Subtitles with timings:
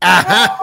[0.00, 0.58] ¡Ajá!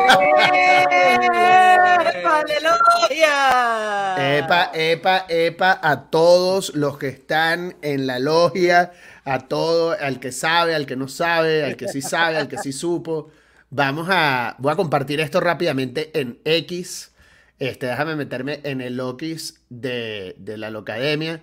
[2.10, 4.16] ¡Epa, aleluya!
[4.38, 8.94] Epa, epa, epa, a todos los que están en la logia,
[9.26, 12.58] a todo, al que sabe, al que no sabe, al que sí sabe, al que
[12.58, 13.30] sí supo.
[13.70, 17.12] Vamos a, voy a compartir esto rápidamente en X.
[17.60, 21.42] Este, déjame meterme en el Lokis de, de la Locademia.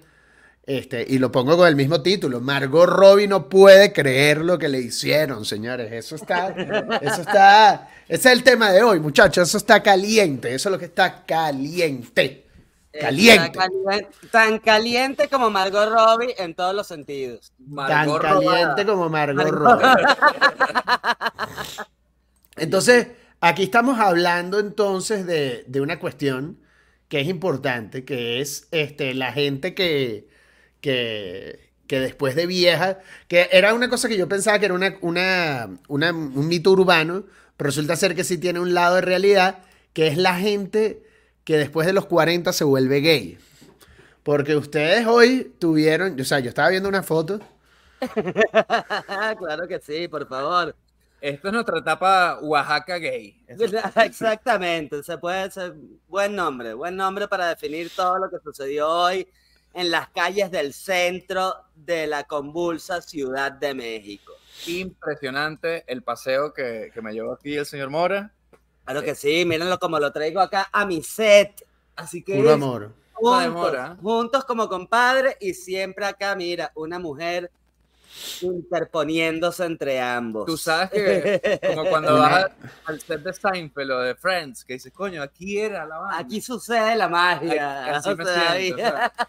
[0.64, 2.40] Este, y lo pongo con el mismo título.
[2.40, 5.90] Margot Robbie no puede creer lo que le hicieron, señores.
[5.92, 6.48] Eso está,
[7.02, 9.48] eso está, ese es el tema de hoy, muchachos.
[9.48, 10.54] Eso está caliente.
[10.54, 12.46] Eso es lo que está caliente.
[13.00, 13.58] Caliente.
[13.58, 17.52] Caliente- Tan caliente como Margot Robbie en todos los sentidos.
[17.58, 18.86] Tan Margot caliente robada.
[18.86, 19.86] como Margot Robbie.
[22.56, 23.08] Entonces,
[23.40, 26.58] aquí estamos hablando entonces de, de una cuestión
[27.08, 30.28] que es importante, que es este, la gente que,
[30.82, 34.96] que, que después de vieja, que era una cosa que yo pensaba que era una,
[35.02, 37.24] una, una- un mito urbano,
[37.58, 39.60] pero resulta ser que sí tiene un lado de realidad,
[39.94, 41.02] que es la gente
[41.44, 43.38] que después de los 40 se vuelve gay.
[44.22, 47.40] Porque ustedes hoy tuvieron, o sea, yo estaba viendo una foto.
[49.38, 50.76] claro que sí, por favor.
[51.20, 53.44] Esto es nuestra etapa Oaxaca gay.
[54.04, 55.74] Exactamente, se puede ser
[56.08, 59.28] buen nombre, buen nombre para definir todo lo que sucedió hoy
[59.74, 64.32] en las calles del centro de la convulsa Ciudad de México.
[64.66, 68.32] Impresionante el paseo que, que me llevó aquí el señor Mora.
[68.84, 71.66] Claro que sí, mírenlo como lo traigo acá a mi set.
[71.96, 72.92] Así que es amor.
[73.12, 73.96] Juntos, Mora.
[74.02, 77.50] juntos como compadre y siempre acá, mira, una mujer
[78.40, 80.46] interponiéndose entre ambos.
[80.46, 82.46] Tú sabes que como cuando vas
[82.84, 86.18] al- set de Seinfeld o de Friends, que dices, coño, aquí era la banda.
[86.18, 87.96] Aquí sucede la magia.
[87.96, 89.12] Así o me sea, siento, ahí- o sea,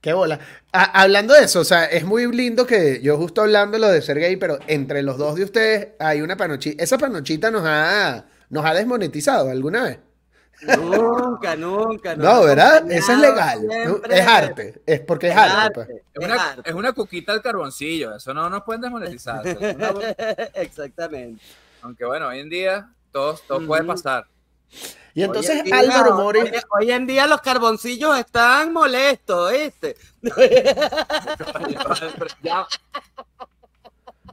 [0.00, 0.38] Qué bola.
[0.72, 4.00] A- hablando de eso, o sea, es muy lindo que yo justo hablando lo de
[4.02, 6.82] ser gay, pero entre los dos de ustedes hay una panochita.
[6.82, 9.98] Esa panochita nos ha, nos ha desmonetizado alguna vez.
[10.62, 12.16] Nunca, nunca.
[12.16, 12.90] No, ¿verdad?
[12.90, 13.60] Eso es legal.
[13.60, 14.82] siempre Es arte.
[14.86, 15.56] Es porque es Es arte.
[15.56, 15.88] arte, pues.
[16.14, 19.42] es, una, es una cuquita al carboncillo, eso no nos pueden desmonetizar.
[19.46, 19.90] una-
[20.54, 21.42] Exactamente.
[21.82, 23.92] aunque bueno, hoy en día todo, todo puede Ujú.
[23.92, 24.26] pasar.
[25.14, 26.40] Y entonces Hoy en día- Álvaro Mori.
[26.40, 29.96] Hoy, hoy en día los carboncillos están molestos, ¿viste?
[32.42, 32.66] Ya.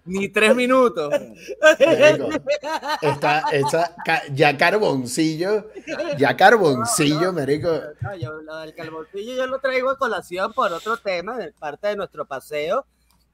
[0.06, 1.14] Ni tres minutos.
[3.02, 5.70] marico, está, ca- ya carboncillo.
[6.18, 7.70] Ya carboncillo, marico.
[8.02, 11.88] No, yo, lo del carboncillo yo lo traigo a colación por otro tema, de parte
[11.88, 12.86] de nuestro paseo,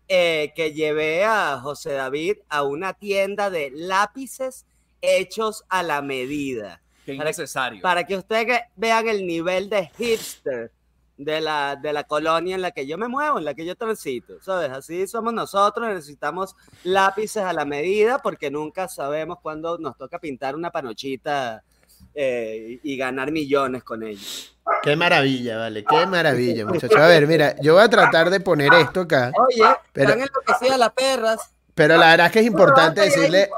[0.08, 4.66] eh, que llevé a José David a una tienda de lápices
[5.02, 6.81] hechos a la medida.
[7.06, 7.81] Qué Para- innecesario.
[7.81, 10.72] Para que ustedes vean el nivel de hipster
[11.19, 13.75] de la, de la colonia en la que yo me muevo, en la que yo
[13.75, 14.72] transito, ¿sabes?
[14.72, 20.56] Así somos nosotros, necesitamos lápices a la medida porque nunca sabemos cuándo nos toca pintar
[20.56, 21.62] una panochita
[22.16, 24.56] eh, y ganar millones con ellos.
[24.81, 25.84] Qué maravilla, vale.
[25.84, 26.97] Qué maravilla, muchachos.
[26.97, 29.34] A ver, mira, yo voy a tratar de poner esto acá.
[29.38, 31.52] Oye, Pero- están enloquecidas las perras.
[31.75, 33.50] Pero la verdad es que es importante decirle,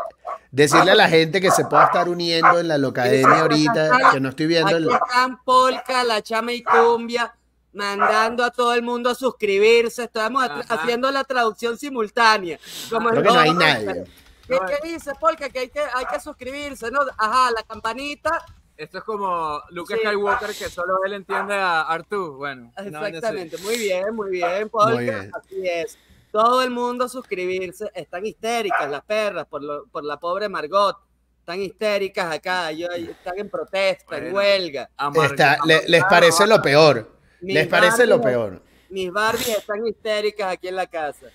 [0.49, 4.29] decirle a la gente que se pueda estar uniendo en la locademia ahorita, que no
[4.29, 4.89] estoy viendo Aquí el...
[4.89, 7.33] están Polka, la chama y cumbia,
[7.73, 10.09] mandando a todo el mundo a suscribirse.
[10.13, 10.61] Ajá.
[10.69, 12.59] haciendo la traducción simultánea.
[12.89, 14.03] Como Creo en que no hay nadie.
[14.47, 15.49] ¿Qué, qué dice Polka?
[15.49, 16.99] Que hay, que hay que suscribirse, ¿no?
[17.17, 18.43] Ajá, la campanita.
[18.75, 20.01] Esto es como Luke Sí.
[20.01, 22.33] Skywalker, que solo él entiende a Artu.
[22.37, 22.71] Bueno.
[22.75, 23.57] Exactamente.
[23.59, 24.93] Muy bien, muy bien, Polka.
[24.95, 25.31] Muy bien.
[25.33, 25.97] Así es.
[26.31, 27.89] Todo el mundo a suscribirse.
[27.93, 30.97] Están histéricas las perras por, lo- por la pobre Margot.
[31.39, 32.71] Están histéricas acá.
[32.71, 34.37] ellos- están en protesta, en Bueno.
[34.37, 34.89] huelga.
[34.97, 37.20] Amarga- Está, le- les parece lo peor.
[37.41, 38.61] Les parece lo peor.
[38.89, 41.27] Mis Barbies están histéricas aquí en la casa.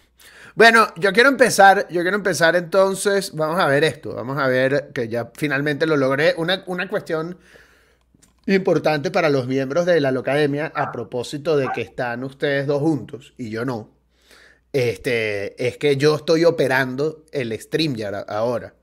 [0.54, 4.90] Bueno, yo quiero empezar, yo quiero empezar entonces, vamos a ver esto, vamos a ver
[4.94, 6.34] que ya finalmente lo logré.
[6.38, 7.38] Una, una cuestión
[8.46, 13.34] importante para los miembros de la Locademia a propósito de que están ustedes dos juntos
[13.36, 13.90] y yo no.
[14.72, 18.74] Este, es que yo estoy operando el StreamYard ahora.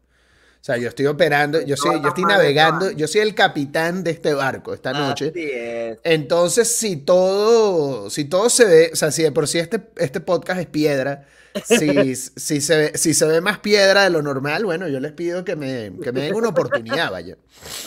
[0.64, 4.12] O sea, yo estoy operando, yo soy, yo estoy navegando, yo soy el capitán de
[4.12, 5.28] este barco esta noche.
[5.28, 6.00] Así es.
[6.06, 10.22] Entonces, si todo, si todo se ve, o sea, si de por sí este, este
[10.22, 11.26] podcast es piedra,
[11.66, 15.12] si, si, se ve, si se ve más piedra de lo normal, bueno, yo les
[15.12, 17.36] pido que me, que me den una oportunidad, vaya.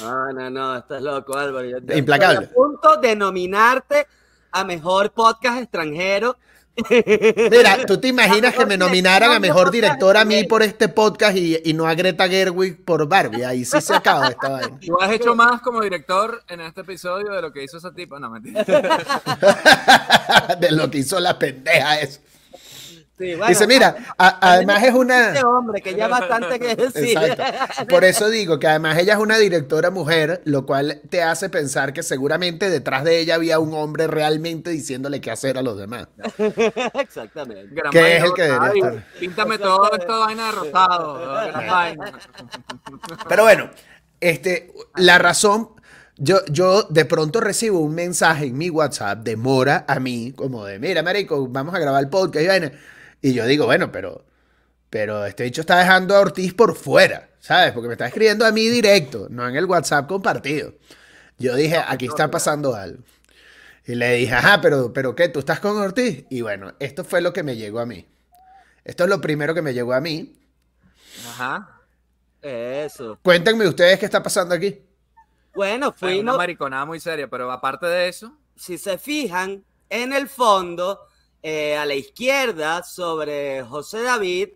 [0.02, 1.66] No, no, no, estás loco, Álvaro.
[1.66, 2.44] Yo Implacable.
[2.44, 4.06] estoy A punto de nominarte
[4.50, 6.36] a mejor podcast extranjero.
[7.50, 11.36] Mira, ¿tú te imaginas que me nominaran a mejor director a mí por este podcast
[11.36, 13.44] y, y no a Greta Gerwig por Barbie?
[13.44, 14.78] Ahí sí se acaba esta vaina.
[14.80, 18.18] Tú has hecho más como director en este episodio de lo que hizo esa tipa.
[18.18, 18.62] No, mentira.
[20.60, 22.20] De lo que hizo la pendeja eso.
[23.18, 25.28] Sí, bueno, Dice, mira, a- además es una...
[25.28, 27.16] Este hombre que ya bastante que decir.
[27.16, 27.86] Exacto.
[27.88, 31.94] Por eso digo que además ella es una directora mujer, lo cual te hace pensar
[31.94, 36.08] que seguramente detrás de ella había un hombre realmente diciéndole qué hacer a los demás.
[37.00, 37.74] Exactamente.
[37.74, 39.06] Gran ¿Qué vaina es el que debería estar?
[39.18, 41.20] Píntame todo esta vaina de rosado.
[43.28, 43.70] Pero bueno,
[44.20, 45.70] este, la razón,
[46.18, 50.64] yo, yo de pronto recibo un mensaje en mi WhatsApp de Mora a mí, como
[50.66, 52.72] de, mira, marico, vamos a grabar el podcast y vaina.
[53.22, 54.24] Y yo digo, bueno, pero,
[54.90, 57.72] pero este dicho está dejando a Ortiz por fuera, ¿sabes?
[57.72, 60.74] Porque me está escribiendo a mí directo, no en el WhatsApp compartido.
[61.38, 63.02] Yo dije, aquí está pasando algo.
[63.86, 65.28] Y le dije, ajá, pero, pero ¿qué?
[65.28, 66.24] ¿Tú estás con Ortiz?
[66.30, 68.06] Y bueno, esto fue lo que me llegó a mí.
[68.84, 70.34] Esto es lo primero que me llegó a mí.
[71.28, 71.80] Ajá.
[72.42, 73.18] Eso.
[73.22, 74.80] Cuéntenme ustedes qué está pasando aquí.
[75.54, 80.12] Bueno, Fue una fuimos, mariconada muy seria, pero aparte de eso, si se fijan, en
[80.12, 81.05] el fondo,
[81.48, 84.48] eh, a la izquierda, sobre José David,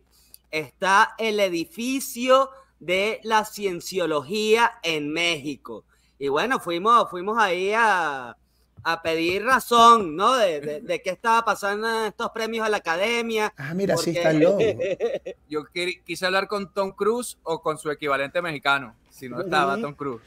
[0.50, 2.50] está el edificio
[2.80, 5.84] de la cienciología en México.
[6.18, 8.36] Y bueno, fuimos, fuimos ahí a,
[8.82, 10.34] a pedir razón, ¿no?
[10.34, 13.52] De, de- de qué estaba pasando en estos premios a la academia.
[13.56, 14.58] Ah, mira, sí porque- está el logo.
[15.48, 15.64] yo
[16.04, 19.78] quise hablar con Tom Cruise o con su equivalente mexicano, si no estaba.
[19.80, 20.22] Tom Cruise.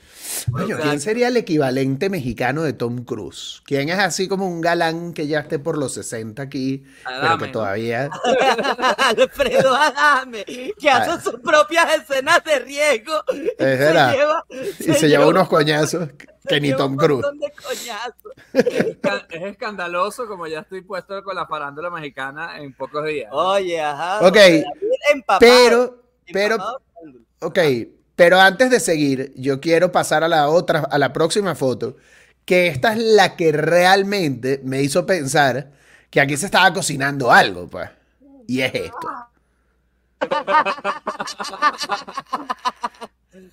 [0.52, 3.62] Coño, ¿quién sería el equivalente mexicano de Tom Cruise?
[3.66, 7.48] ¿Quién es así como un galán que ya esté por los 60 aquí, pero que
[7.48, 8.10] todavía...
[8.98, 10.46] Alfredo Adame,
[10.80, 11.20] que hace Ah.
[11.22, 13.14] sus propias escenas de riesgo.
[13.58, 14.14] Es verdad.
[14.14, 16.10] lleva- Y se lleva lleva unos un- coñazos
[16.48, 17.22] que ni Tom un Cruise.
[17.24, 18.34] montón de coñazos.
[18.54, 23.30] Es esca- es escandaloso como ya estoy puesto con la farándula mexicana en pocos días.
[23.32, 24.28] Oye, ajá.
[24.28, 24.38] Ok,
[25.14, 26.82] empapado, Pero, pero, empapado.
[27.42, 27.60] ok,
[28.16, 31.98] pero antes de seguir, yo quiero pasar a la otra, a la próxima foto,
[32.46, 35.72] que esta es la que realmente me hizo pensar
[36.10, 37.90] que aquí se estaba cocinando algo, pues.
[38.48, 39.08] Y es esto.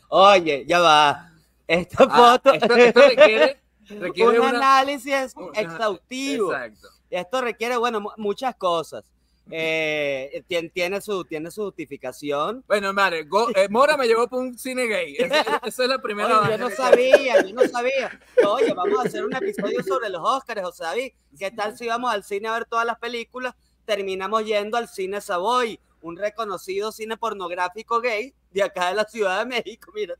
[0.08, 1.30] Oye, ya va.
[1.66, 6.52] Esta Ah, foto esto, esto requiere, requiere un una- análisis exhaustivo.
[6.52, 6.88] Exacto.
[7.10, 9.04] Esto requiere, bueno, mu- muchas cosas.
[9.52, 12.62] Eh, tien- tiene, su, tiene su justificación.
[12.68, 15.16] Bueno, madre, go- eh, Mora me llevó por un cine gay.
[15.18, 18.20] Esa, esa es la primera Oye, yo no sabía, yo no sabía.
[18.46, 21.12] Oye, vamos a hacer un episodio sobre los Oscars, José David.
[21.38, 23.54] ¿Qué tal si vamos al cine a ver todas las películas?
[23.84, 29.40] Terminamos yendo al cine Savoy, un reconocido cine pornográfico gay de acá de la Ciudad
[29.40, 29.90] de México.
[29.94, 30.14] Mira,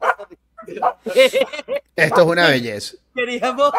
[1.97, 2.97] Esto es una belleza.
[3.15, 3.71] queríamos,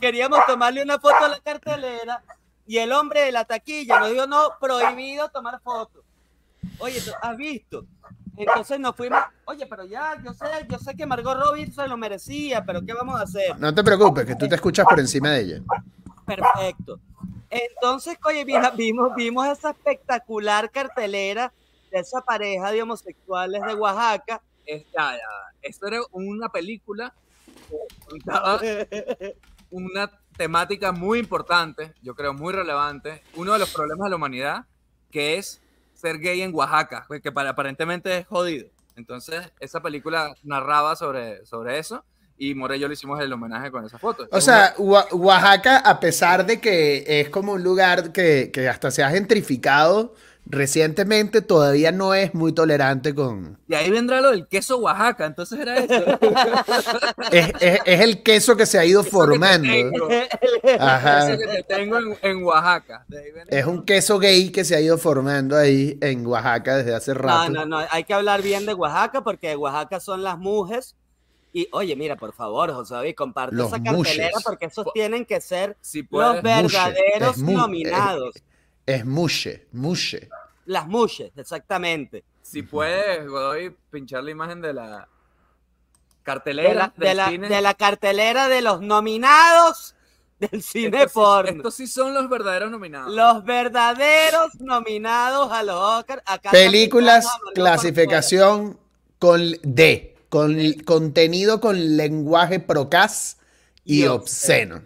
[0.00, 2.22] queríamos tomarle una foto a la cartelera
[2.70, 6.04] y el hombre de la taquilla nos dijo, no, prohibido tomar fotos.
[6.78, 7.84] Oye, ¿tú ¿has visto?
[8.36, 11.96] Entonces nos fuimos, oye, pero ya, yo sé, yo sé que Margot Robbie se lo
[11.96, 13.58] merecía, pero ¿qué vamos a hacer?
[13.58, 15.62] No te preocupes, que tú te escuchas por encima de ella.
[16.24, 17.00] Perfecto.
[17.50, 21.52] Entonces, oye, mira, vimos, vimos esa espectacular cartelera
[21.90, 24.40] de esa pareja de homosexuales de Oaxaca.
[24.64, 25.18] Es- ya, ya.
[25.60, 27.12] Esto era una película
[27.68, 28.60] que contaba
[29.72, 30.08] una
[30.44, 34.64] temática muy importante, yo creo muy relevante, uno de los problemas de la humanidad,
[35.10, 35.60] que es
[35.92, 38.66] ser gay en Oaxaca, pues, que para, aparentemente es jodido.
[38.96, 42.02] Entonces, esa película narraba sobre, sobre eso
[42.38, 44.26] y More y yo le hicimos el homenaje con esa foto.
[44.32, 48.90] O sea, Oa- Oaxaca, a pesar de que es como un lugar que, que hasta
[48.90, 50.14] se ha gentrificado
[50.50, 53.58] recientemente, todavía no es muy tolerante con...
[53.68, 55.94] y ahí vendrá lo del queso Oaxaca, entonces era eso.
[57.32, 59.68] Es, es- es el queso que se ha ido formando.
[59.70, 60.08] Tengo,
[60.78, 61.36] Ajá.
[61.36, 63.04] que te tengo en, en Oaxaca.
[63.48, 67.20] Es un queso gay que se ha ido formando ahí en Oaxaca desde hace No,
[67.20, 67.50] rato.
[67.52, 70.96] no, no, hay que hablar bien de Oaxaca porque de Oaxaca son las mujes.
[71.52, 74.44] Y oye, mira, por favor, José David, comparte Los esa cartelera mushes.
[74.44, 78.36] porque esos tienen que ser Si los verdaderos nominados.
[78.36, 78.42] Es
[79.04, 80.28] mushe, mushe.
[80.66, 82.24] Las mushes, exactamente.
[82.42, 87.74] Si puedes, Godoy, pinchar la imagen de la De la, cartelera de la- de la
[87.74, 89.94] cartelera de los nominados
[90.38, 91.50] del cine estos, sí- porno.
[91.50, 93.12] estos sí son los verdaderos nominados.
[93.12, 96.22] Los verdaderos nominados a los Oscars.
[96.26, 98.78] Acá Películas, clasificación
[99.18, 103.38] con D, con contenido con lenguaje procas
[103.84, 104.82] y Y obsceno.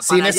[0.00, 0.30] Cine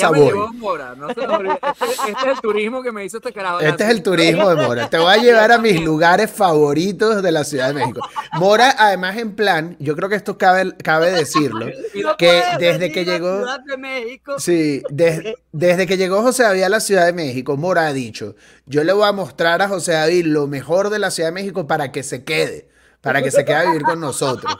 [0.54, 1.58] Mora, no olvide.
[1.62, 3.60] Este, este es el turismo que me hizo este carajo.
[3.60, 4.88] Este es el turismo de Mora.
[4.90, 8.00] Te voy a llevar a mis lugares favoritos de la Ciudad de México.
[8.34, 11.66] Mora, además, en plan, yo creo que esto cabe, cabe decirlo.
[11.94, 14.38] No que desde que llegó- Ciudad de México.
[14.38, 18.36] Sí, des- desde que llegó José David a la Ciudad de México, Mora ha dicho,
[18.66, 21.66] yo le voy a mostrar a José David lo mejor de la Ciudad de México
[21.66, 22.68] para que se quede,
[23.00, 24.52] para que se quede a vivir con nosotros.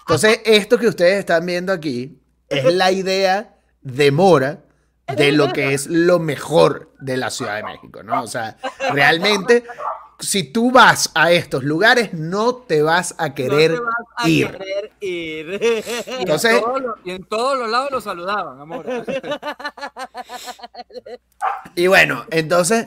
[0.00, 3.53] Entonces, esto que ustedes están viendo aquí es la idea
[3.84, 4.60] de Mora
[5.06, 8.22] de lo que es lo mejor de la Ciudad de México, ¿no?
[8.22, 8.56] O sea,
[8.92, 9.64] realmente,
[10.18, 14.28] si tú vas a estos lugares, no te vas a querer no te vas a
[14.28, 14.50] ir.
[14.50, 15.60] querer ir.
[16.08, 18.86] Y, Entonces- en todos los, y en todos los lados lo saludaban, amor.
[21.74, 22.86] Y bueno, entonces,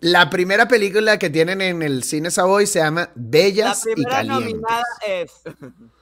[0.00, 4.16] la primera película que tienen en el cine Savoy se llama La Bellas y primera
[4.16, 4.52] Calientes.
[4.52, 5.32] nominada es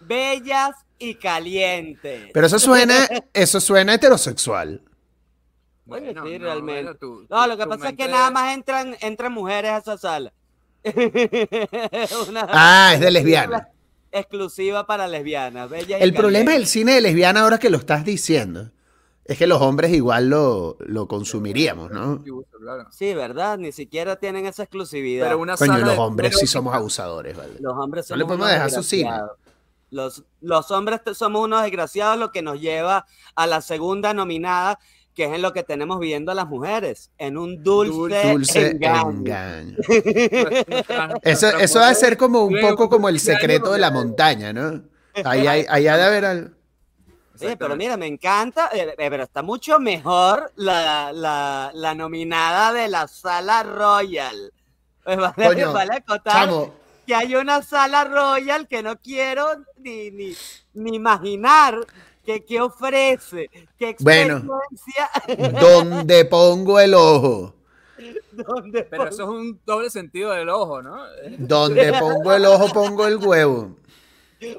[0.01, 2.31] Bellas y Calientes.
[2.33, 4.83] Pero eso suena, eso suena heterosexual.
[5.85, 7.07] Bueno, sí, no, realmente.
[7.07, 10.33] bueno, No, lo que pasa es que nada más entran, entran mujeres a esa sala.
[12.29, 13.69] Una Ah, es de lesbiana.
[14.13, 15.71] exclusiva para lesbianas.
[15.89, 18.71] El problema del cine de lesbiana, ahora que lo estás diciendo,
[19.25, 22.23] es que los hombres igual lo, lo consumiríamos, ¿no?
[22.91, 23.59] Sí, ¿verdad?
[23.59, 25.27] Ni siquiera tienen esa exclusividad.
[25.27, 27.55] Pero una Coño, sala los hombres sí somos abusadores, ¿vale?
[27.61, 29.11] Los hombres No le somos podemos dejar su cine.
[29.91, 34.79] Los, los hombres somos unos desgraciados, lo que nos lleva a la segunda nominada,
[35.15, 39.77] que es en lo que tenemos viendo a las mujeres, en un dulce, Dulce engaño.
[41.23, 44.83] Eso, eso va a ser como un poco como el secreto de la montaña, ¿no?
[45.25, 46.51] Ahí, hay- ahí ha de haber algo.
[47.35, 52.73] Sí, pero mira, me encanta, eh, eh, pero está mucho mejor la, la, la nominada
[52.73, 54.53] de la sala Royal.
[55.05, 56.75] Pues vale, Coño, vale acotar Chamo,
[57.09, 59.47] que hay una sala Royal que no quiero
[59.79, 60.35] ni, ni,
[60.75, 61.79] ni imaginar
[62.23, 63.49] que, que ofrece,
[63.79, 64.37] qué Bueno.
[64.37, 67.55] experiencia donde pongo el ojo,
[68.91, 70.99] Pero eso es un doble sentido del ojo, ¿no?
[71.39, 73.75] donde pongo el ojo, pongo el huevo.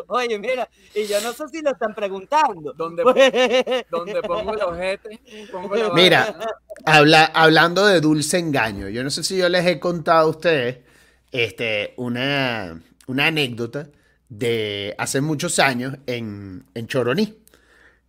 [0.08, 2.74] Oye, mira, y yo no sé si lo están preguntando.
[2.74, 5.20] ¿Dónde- Pues, Donde pongo el ojete,
[5.52, 6.36] pongo la Mira,
[6.84, 10.89] habla, hablando de dulce engaño, yo no sé si yo les he contado a ustedes
[11.32, 13.90] este, una, una anécdota
[14.30, 17.36] de hace muchos años en, en Choroní.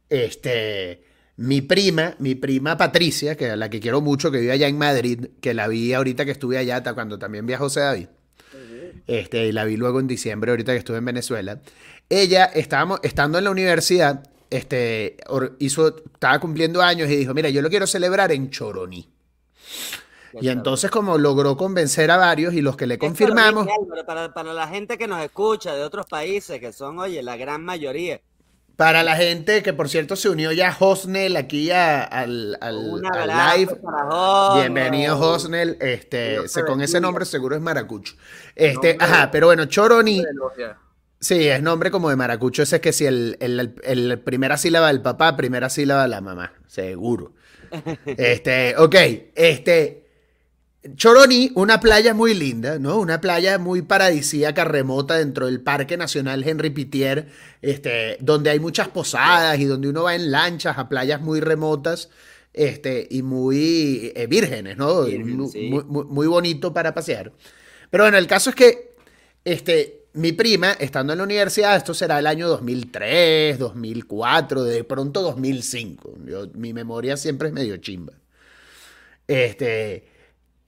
[0.09, 1.03] Este,
[1.37, 5.29] mi prima, mi prima Patricia, que la que quiero mucho, que vive allá en Madrid,
[5.41, 8.09] que la vi ahorita que estuve allá, cuando también vi a José David.
[9.07, 11.61] Este, y la vi luego en diciembre, ahorita que estuve en Venezuela.
[12.09, 15.17] Ella, estábamos, estando en la universidad, este,
[15.59, 19.09] hizo, estaba cumpliendo años y dijo, mira, yo lo quiero celebrar en Choroní.
[20.40, 23.66] Y entonces como logró convencer a varios y los que le confirmamos,
[24.06, 27.64] para, para la gente que nos escucha de otros países, que son, oye, la gran
[27.64, 28.20] mayoría.
[28.76, 33.76] para la gente que por cierto se unió ya Hosnel aquí a- al, al- live.
[34.54, 38.14] Bienvenido Hosnel, este, Dios se- con ese nombre seguro es Maracucho.
[38.56, 40.78] Este, Nombre ajá, de- pero bueno, logia.
[41.20, 44.56] sí, es nombre como de Maracucho, ese es que si el, el, el- el primera
[44.56, 47.32] sílaba del papá, primera sílaba de la mamá, seguro.
[48.06, 48.94] Este, ok,
[49.34, 50.10] este,
[50.96, 52.99] Choroní, una playa muy linda, ¿no?
[52.99, 57.28] Una playa muy paradisíaca, remota dentro del Parque Nacional Henry Pittier,
[57.60, 62.08] este, donde hay muchas posadas y donde uno va en lanchas a playas muy remotas,
[62.54, 65.02] este, y muy eh, vírgenes, ¿no?
[65.04, 65.68] Virgen, muy, sí.
[65.68, 67.30] muy- muy- muy bonito para pasear.
[67.90, 68.94] Pero bueno, el caso es que,
[69.44, 75.20] este, mi prima, estando en la universidad, esto será el año 2003, 2004, de pronto
[75.20, 76.14] 2005.
[76.26, 78.14] Yo- mi memoria siempre es medio chimba.
[79.28, 80.08] Este,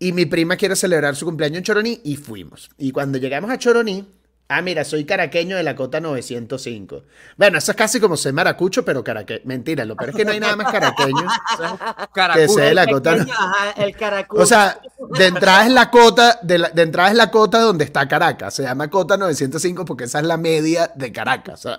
[0.03, 2.71] y mi prima quiere celebrar su cumpleaños en Choroní y fuimos.
[2.77, 4.05] Y cuando llegamos a Choroní,
[4.49, 7.05] ah, mira, soy caraqueño de la cota 905.
[7.37, 9.43] Bueno, eso es casi como ser maracucho, pero caraqueño.
[9.45, 11.25] Mentira, lo peor es que no hay nada más caraqueño
[12.35, 13.13] que ser de la cota.
[13.13, 14.41] pequeño, ajá, el caracol.
[14.41, 14.81] O sea,
[15.17, 18.55] de entrada es la cota, de, la- de entrada es la cota donde está Caracas.
[18.55, 21.65] Se llama cota 905 porque esa es la media de Caracas.
[21.65, 21.79] o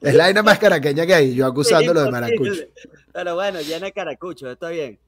[0.00, 2.62] es la vaina más caraqueña que hay, yo acusándolo de maracucho.
[3.12, 4.98] Pero bueno, llena de caracucho, está bien.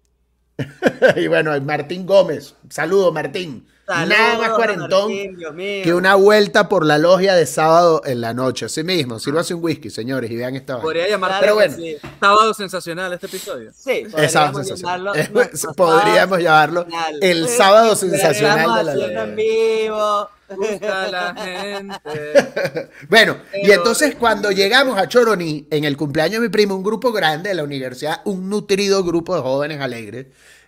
[1.16, 2.54] y bueno, Martín Gómez.
[2.70, 3.66] Saludo, Martín.
[3.88, 8.66] Nada más cuarentón que una vuelta por la logia de sábado en la noche.
[8.66, 10.80] Así mismo, sírvase un whisky, señores, y vean esta.
[10.80, 11.76] Podría llamarse Pero bueno.
[11.76, 11.96] sí.
[12.20, 13.70] sábado sensacional este episodio.
[13.72, 14.78] Sí, podríamos sensación.
[14.78, 15.12] llamarlo
[15.76, 17.18] Podríamos llamarlo sensacional.
[17.22, 19.24] el sábado sensacional de la en logia.
[19.26, 20.28] vivo.
[20.48, 22.90] Gusta la gente.
[23.08, 27.12] Bueno, y entonces cuando llegamos a Choroní, en el cumpleaños de mi primo, un grupo
[27.12, 30.26] grande de la universidad, un nutrido grupo de jóvenes alegres,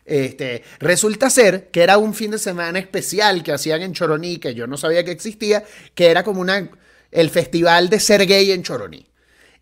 [0.09, 4.55] este, resulta ser que era un fin de semana especial que hacían en Choroní, que
[4.55, 6.71] yo no sabía que existía, que era como una,
[7.11, 9.07] el festival de ser gay en Choroní.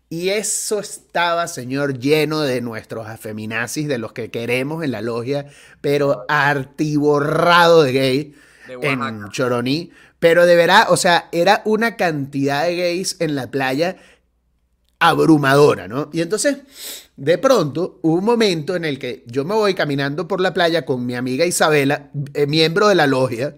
[0.09, 5.47] Y eso estaba, señor, lleno de nuestros afeminazis, de los que queremos en la logia,
[5.81, 8.35] pero artiborrado de gay
[8.67, 9.29] De en.
[9.29, 9.91] Choroní.
[10.19, 13.97] Pero de verdad, o sea, era una cantidad de gays en la playa
[14.99, 16.09] abrumadora, ¿no?
[16.13, 16.57] Y entonces,
[17.17, 20.85] de pronto, hubo un momento en el que yo me voy caminando por la playa
[20.85, 23.55] con mi amiga Isabela, eh, miembro de la logia.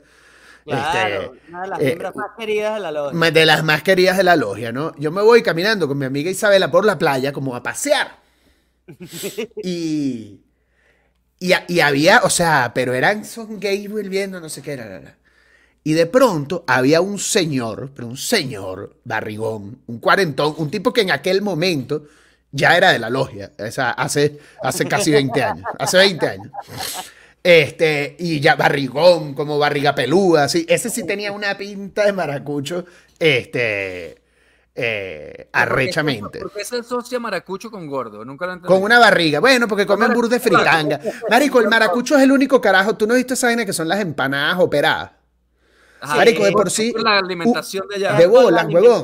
[0.64, 3.32] Claro, este, una de las eh, más queridas de la logia.
[3.32, 4.96] de las más queridas de la logia, ¿no?
[4.98, 8.18] Yo me voy caminando con mi amiga Isabela por la playa como a pasear.
[9.62, 10.40] Y,
[11.38, 15.18] y, y había, o sea, pero eran, son gays volviendo, no sé qué era.
[15.84, 21.02] Y de pronto había un señor, pero un señor barrigón, un cuarentón, un tipo que
[21.02, 22.06] en aquel momento
[22.52, 26.52] ya era de la logia, o sea, hace, hace casi 20 años, hace 20 años.
[27.42, 30.66] Este, y ya barrigón, como barriga peluda, así.
[30.68, 32.86] Ese sí tenía una pinta de maracucho,
[33.18, 34.22] este,
[34.76, 36.40] eh, arrechamente.
[36.40, 38.26] ¿Por qué se asocia maracucho con gordo?
[38.26, 38.74] Nunca lo entendí.
[38.74, 39.40] Con una barriga.
[39.40, 41.00] Bueno, porque comen burde de fritanga.
[41.30, 42.96] Marico, el maracucho es el único carajo.
[42.96, 45.12] ¿Tú no viste esa vaina que son las empanadas operadas?
[46.02, 48.14] Ajá, Marico, de por- sí, por La alimentación de allá.
[48.14, 49.04] De bolas, huevón.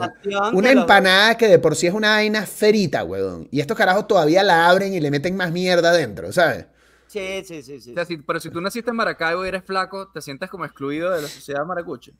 [0.54, 3.48] Una los- empanada que de por sí es una vaina ferita, huevón.
[3.52, 6.66] Y estos carajos todavía la abren y le meten más mierda adentro, ¿sabes?
[7.08, 7.92] Sí, sí, sí, sí.
[7.92, 10.66] O sea, si- pero si tú naciste en Maracaibo y eres flaco, te sientes como
[10.66, 12.12] excluido de la sociedad maracucha.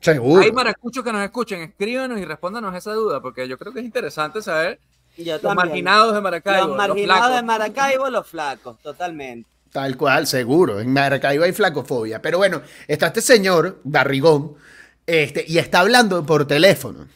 [0.00, 0.42] Seguro.
[0.42, 3.84] Hay maracuchos que nos escuchen, escríbanos y respóndanos esa duda, porque yo creo que es
[3.84, 4.80] interesante saber
[5.16, 6.68] Yo los marginados de Maracaibo.
[6.68, 7.44] Los marginados de flacos.
[7.44, 9.48] Maracaibo, los flacos, totalmente.
[9.72, 10.80] Tal cual, seguro.
[10.80, 12.20] En Maracaibo hay flacofobia.
[12.20, 14.54] Pero bueno, está este señor, barrigón,
[15.06, 17.06] este, y está hablando por teléfono.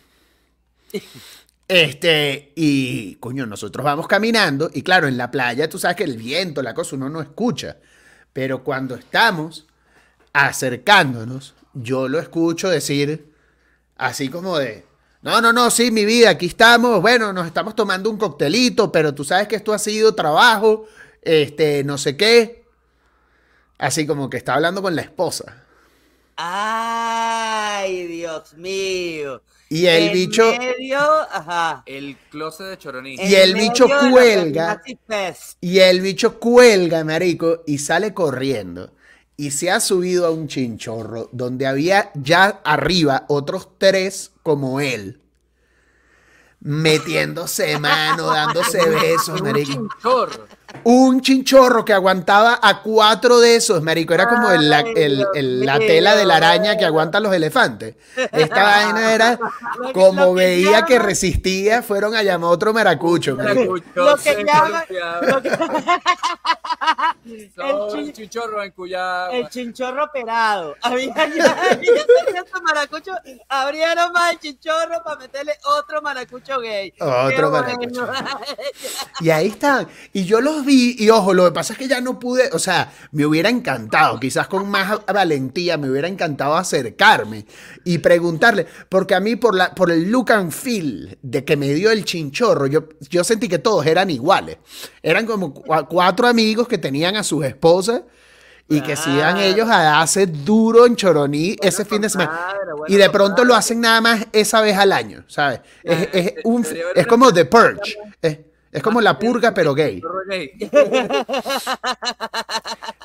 [1.66, 6.16] Este, y coño, nosotros vamos caminando, y claro, en la playa tú sabes que el
[6.16, 7.78] viento, la cosa, uno no escucha.
[8.32, 9.66] Pero cuando estamos
[10.32, 13.32] acercándonos, yo lo escucho decir
[13.96, 14.84] así como de,
[15.22, 19.14] no, no, no, sí, mi vida, aquí estamos, bueno, nos estamos tomando un coctelito, pero
[19.14, 20.86] tú sabes que esto ha sido trabajo,
[21.24, 22.64] este, no sé qué.
[23.78, 25.64] Así como que está hablando con la esposa.
[26.36, 29.42] Ay, Dios mío.
[29.68, 31.82] Y el En bicho, medio, ajá.
[31.86, 33.14] El closet de Choroní.
[33.14, 34.82] Y En el bicho cuelga.
[35.60, 38.92] Y el bicho cuelga, marico, y sale corriendo.
[39.36, 45.20] Y se ha subido a un chinchorro donde había ya arriba otros tres como él.
[46.60, 49.72] Metiéndose mano, dándose besos, Un marico.
[49.72, 50.48] chinchorro.
[50.82, 54.12] Un chinchorro que aguantaba a cuatro de esos, marico.
[54.12, 57.94] Era como el- el- el- la tela de la araña que aguantan los elefantes.
[58.32, 62.72] Esta vaina era que- como que veía que llama- resistía, fueron a llamar a otro
[62.74, 63.60] maracucho, marico.
[63.72, 65.20] Maracucho Lo que se llama- golpeaba.
[65.22, 65.50] lo que-
[67.24, 67.50] El
[67.90, 69.30] chin- chinchorro en Cuyaba.
[69.30, 70.74] El chinchorro operado.
[70.82, 73.16] Había ya, ya estos maracuchos
[73.48, 76.92] abrieron más el chinchorro para meterle otro maracucho gay.
[77.00, 78.06] Otro Qué maracucho.
[78.06, 78.40] bueno.
[79.20, 79.88] Y ahí están.
[80.12, 82.58] Y yo los vi, y ojo, lo que pasa es que ya no pude, o
[82.58, 87.46] sea, me hubiera encantado, quizás con más valentía, me hubiera encantado acercarme
[87.84, 91.72] y preguntarle, porque a mí por, la, por el look and feel de que me
[91.74, 94.58] dio el chinchorro, yo, yo sentí que todos eran iguales.
[95.02, 98.02] Eran como cua- cuatro amigos que tenían a sus esposas
[98.66, 99.40] y que se iban Claro.
[99.40, 102.54] ellos a darse duro en Choroní ese fin de semana.
[102.78, 105.60] bueno, Y de pronto lo hacen nada más esa vez al año, ¿sabes?
[105.82, 107.96] Es, es un- debería haber es una como The Purge.
[108.22, 108.38] Es,
[108.74, 110.02] es como la purga, pero gay.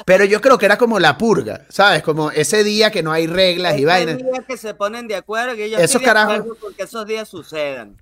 [0.06, 2.02] Pero yo creo que era como la purga, ¿sabes?
[2.02, 4.18] Como ese día que no hay reglas y vainas.
[4.18, 6.40] día que se ponen de acuerdo, que yo Esos carajos.
[6.40, 7.96] acuerdo con que esos días sucedan.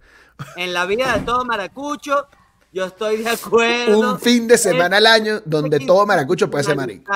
[0.55, 2.27] En la vida de todo maracucho,
[2.71, 3.99] yo estoy de acuerdo.
[4.13, 7.11] Un fin de semana al año donde todo maracucho puede ser marico.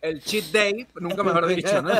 [0.00, 1.90] El cheat day, nunca mejor dicho, ¿no?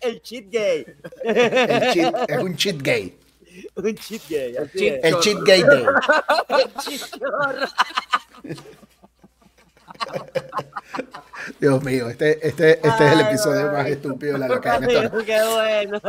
[0.00, 0.84] El cheat gay.
[1.22, 1.40] El
[1.92, 3.16] cheat- es un cheat gay.
[3.76, 4.54] Un cheat gay.
[4.54, 5.04] cheat- es.
[5.04, 5.84] El cheat gay day.
[6.48, 6.70] El.
[11.60, 14.60] Dios mío, este, este, este es el episodio más estúpido de la hora.
[15.26, 16.00] Qué bueno.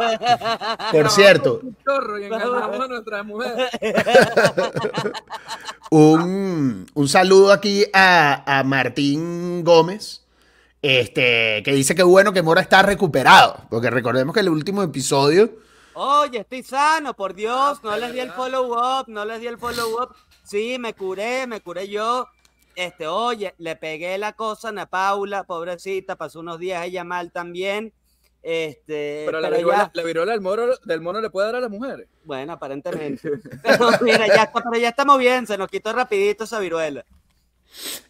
[0.91, 1.62] Por cierto,
[5.89, 10.23] un, un saludo aquí a, a Martín Gómez,
[10.82, 15.49] este, que dice que bueno que Mora está recuperado, porque recordemos que el último episodio
[15.95, 19.58] Oye, estoy sano, por Dios, no les di el follow up, no les di el
[19.58, 20.15] follow up.
[20.43, 22.27] Sí, me curé, me curé yo.
[22.75, 27.31] Este, oye, le pegué la cosa a Ana Paula, pobrecita, pasó unos días ella mal
[27.31, 27.93] también.
[28.43, 31.55] Este, Pero la pero viruela, ya, la viruela del, mono, del mono le puede dar
[31.55, 32.08] a las mujeres.
[32.25, 33.31] bueno, aparentemente.
[33.63, 37.05] Pero mira, ya, está- pero ya estamos bien, se nos quitó rapidito esa viruela.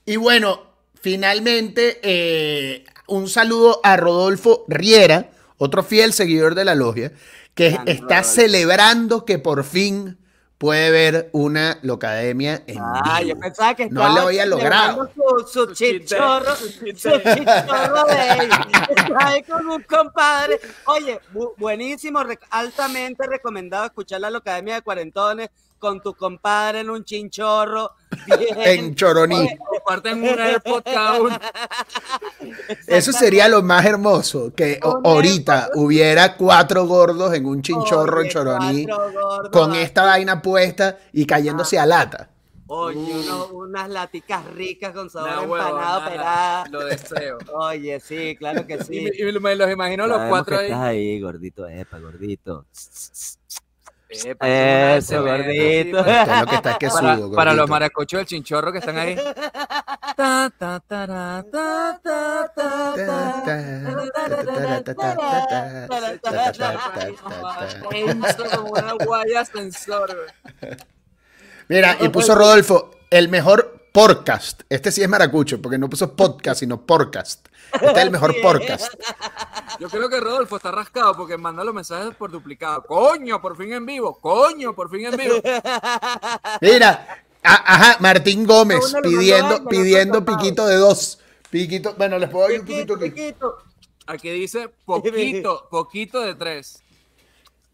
[0.05, 0.63] Y bueno,
[0.99, 7.13] finalmente, eh, un saludo a Rodolfo Riera, otro fiel seguidor de la logia,
[7.55, 10.17] que está celebrando que por fin
[10.57, 15.09] puede ver una locademia en Ah, yo pensaba que No estaba lo había logrado.
[15.13, 18.49] Su, su chichorro, su chichorro de él.
[18.95, 20.59] Está ahí con un compadre.
[20.85, 22.19] Oye, bu- buenísimo,
[22.51, 25.49] altamente recomendado escuchar la Academia de Cuarentones
[25.85, 27.91] con tu compadre en un chinchorro.
[28.25, 28.57] bien.
[28.87, 29.55] En Choroní.
[29.57, 31.37] Comparten un AirPod cada uno.
[32.87, 38.25] Eso sería lo más hermoso, que Un ahorita hubiera cuatro gordos en un chinchorro en
[38.25, 42.29] Oye, Choroní cuatro gordos, con esta vaina puesta y cayéndose a lata.
[42.67, 43.19] Oye, Uh.
[43.21, 46.63] uno- unas laticas ricas con sabor Nah, a huevo, empanada nada, operada.
[46.71, 47.37] Lo deseo.
[47.53, 49.01] Oye, sí, claro que Y, sí.
[49.01, 50.71] me, y me los imagino los cuatro que ahí.
[50.71, 52.65] estás ahí, gordito, epa, gordito.
[54.09, 55.97] Eso, gordito.
[55.97, 56.03] lo
[56.45, 59.17] que está es que Para, subo, para los maracochos del chinchorro que están ahí.
[71.67, 74.63] Mira, y puso Rodolfo, el mejor podcast.
[74.67, 77.47] Este sí es maracucho, porque no puso podcast, sino podcast.
[77.73, 78.41] Este es el mejor Sí.
[78.41, 78.93] podcast.
[79.79, 82.83] Yo creo que Rodolfo está rascado porque manda los mensajes por duplicado.
[82.83, 84.17] Coño, por fin en vivo.
[84.19, 85.35] Coño, por fin en vivo.
[86.59, 91.19] Mira, a- ajá, Martín Gómez pidiendo, pidiendo piquito de dos.
[91.49, 93.21] Piquito, bueno, les puedo dar un Piquito, piquito aquí.
[93.27, 93.57] piquito.
[94.07, 96.83] Aquí dice poquito, poquito de tres.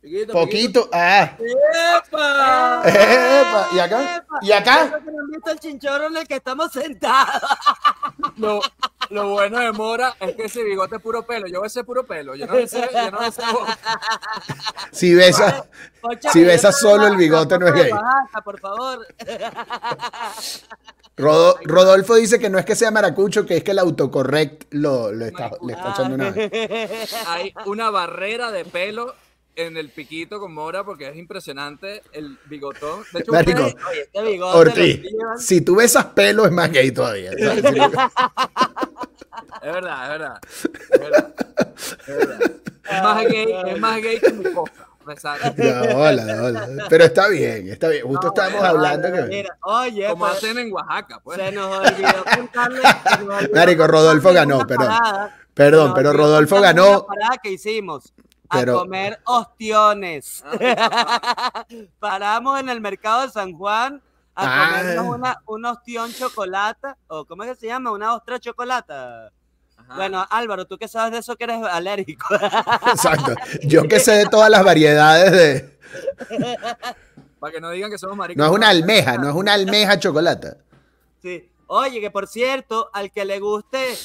[0.02, 1.38] Poquito, Poquito, ah.
[1.38, 2.82] ¡Epa!
[2.86, 4.16] Epa, ¿Y acá?
[4.18, 4.40] Epa.
[4.42, 4.84] ¿Y acá?
[5.06, 7.42] Que no han visto el chinchorro en el que estamos sentados.
[8.38, 8.62] Lo,
[9.10, 11.48] lo bueno de Mora es que ese bigote es puro pelo.
[11.48, 12.36] Yo besé puro pelo.
[12.36, 13.80] Yo no besé, yo no boca.
[14.92, 15.64] Si besas,
[16.32, 17.92] Si yo solo el bigote, no es gay.
[18.44, 19.06] Por favor.
[21.18, 25.12] Rodo- Rodolfo dice que no es que sea maracucho, que es que el autocorrect lo,
[25.12, 26.34] lo está, le está echando una.
[27.28, 29.16] Hay una barrera de pelo
[29.56, 33.04] en el piquito con Mora porque es impresionante el bigotón.
[33.14, 35.02] De hecho, Marico, ustedes- Oye, este bigote Ortiz,
[35.40, 37.32] si tú besas pelo es más gay todavía.
[37.32, 37.62] es
[39.62, 40.40] verdad, es verdad.
[40.92, 41.34] Es verdad.
[42.08, 42.42] Es, verdad.
[42.90, 44.88] Es más gay, es más gay que mi cosa.
[45.04, 46.86] No, hola, hola.
[46.88, 48.04] Pero está bien, está bien.
[48.06, 49.28] Justo No, estábamos bueno, hablando vale, que.
[49.30, 51.38] mira, oye, Como pues, hacen en Oaxaca, pues.
[51.40, 52.82] se nos olvidó contarle.
[53.54, 54.88] Marico, Rodolfo ganó, perdón.
[54.88, 57.06] parada, Perdón, pero Rodolfo ganó.
[57.08, 58.14] parada que hicimos.
[58.52, 60.44] Pero- A comer ostiones.
[62.00, 64.02] Paramos en el mercado de San Juan
[64.36, 64.70] a Ah.
[64.80, 67.92] comernos una, un ostión chocolata, o ¿cómo es que se llama?
[67.92, 69.32] Una ostra chocolata.
[69.78, 69.96] Ajá.
[69.96, 72.28] Bueno, Álvaro, tú que sabes de eso que eres alérgico.
[72.88, 73.36] Exacto.
[73.64, 75.80] Yo que sé de todas las variedades de.
[77.40, 78.38] Para que no digan que somos maricos.
[78.40, 80.58] No es una almeja, no es una almeja chocolata.
[81.22, 81.50] Sí.
[81.68, 83.98] Oye, que por cierto, al que le guste,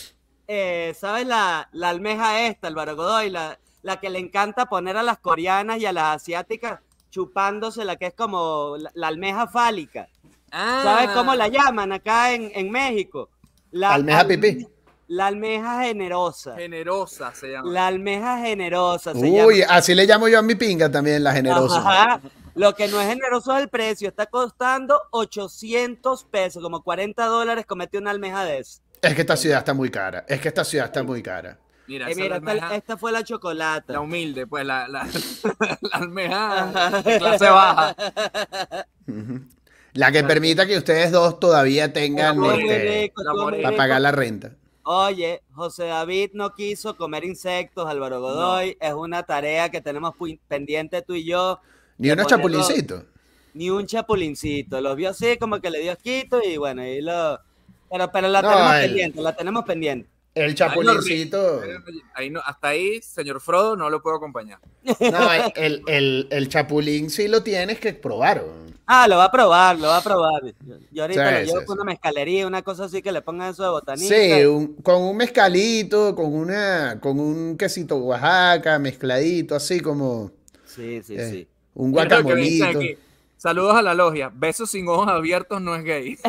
[0.48, 3.28] eh, ¿sabes la, la almeja esta, Álvaro Godoy?
[3.30, 7.94] La, la que le encanta poner a las coreanas y a las asiáticas chupándose la
[7.94, 10.08] que es como la, la almeja fálica.
[10.50, 10.80] Ah.
[10.82, 13.30] ¿Sabes cómo la llaman acá en, en México?
[13.70, 14.66] La Almeja al- pipí.
[15.08, 16.56] La almeja generosa.
[16.56, 17.70] Generosa se llama.
[17.70, 19.74] La almeja generosa se Uy, llama.
[19.76, 21.78] así le llamo yo a mi pinga también, la generosa.
[21.78, 22.20] Ajá.
[22.56, 24.08] Lo que no es generoso es el precio.
[24.08, 28.80] Está costando 800 pesos, como 40 dólares comete una almeja de eso.
[29.00, 30.24] Es que esta ciudad está muy cara.
[30.26, 31.56] Es que esta ciudad está muy cara.
[31.88, 33.92] Mira, Eh, mira, esta, almeja- esta fue la chocolata.
[33.92, 35.04] la humilde, pues la, la,
[35.82, 37.94] la almeja de clase baja.
[39.92, 43.12] La que permita que ustedes dos todavía tengan este,
[43.62, 44.52] para pagar la renta.
[44.82, 48.76] Oye, José David no quiso comer insectos, Álvaro Godoy.
[48.80, 50.14] Es una tarea que tenemos
[50.46, 51.60] pendiente tú y yo.
[51.98, 53.04] Ni unos chapulincitos.
[53.54, 54.80] Ni un chapulincito.
[54.80, 57.40] Los vio así, como que le dio asquito y bueno, y lo.
[57.90, 60.08] Pero, pero la No, tenemos el- pendiente, la tenemos pendiente.
[60.36, 61.62] El chapulincito.
[62.14, 64.58] Ahí, no, hasta ahí, señor Frodo, no lo puedo acompañar.
[64.84, 68.44] No, el, el, el chapulín sí lo tienes que probar.
[68.86, 70.42] Ah, lo va a probar, lo va a probar.
[70.92, 71.80] Yo, ahorita Sí, lo llevo sí, con sí.
[71.82, 74.14] una mezcalería, una cosa así que le pongan eso de botanita.
[74.14, 80.30] Sí, un- con un mezcalito, con una, con un quesito Oaxaca mezcladito, así como
[80.66, 81.16] sí, sí.
[81.16, 81.48] eh, sí.
[81.74, 82.78] un guacamolito.
[83.46, 84.28] Saludos a la logia.
[84.34, 86.18] Besos sin ojos abiertos no es gay.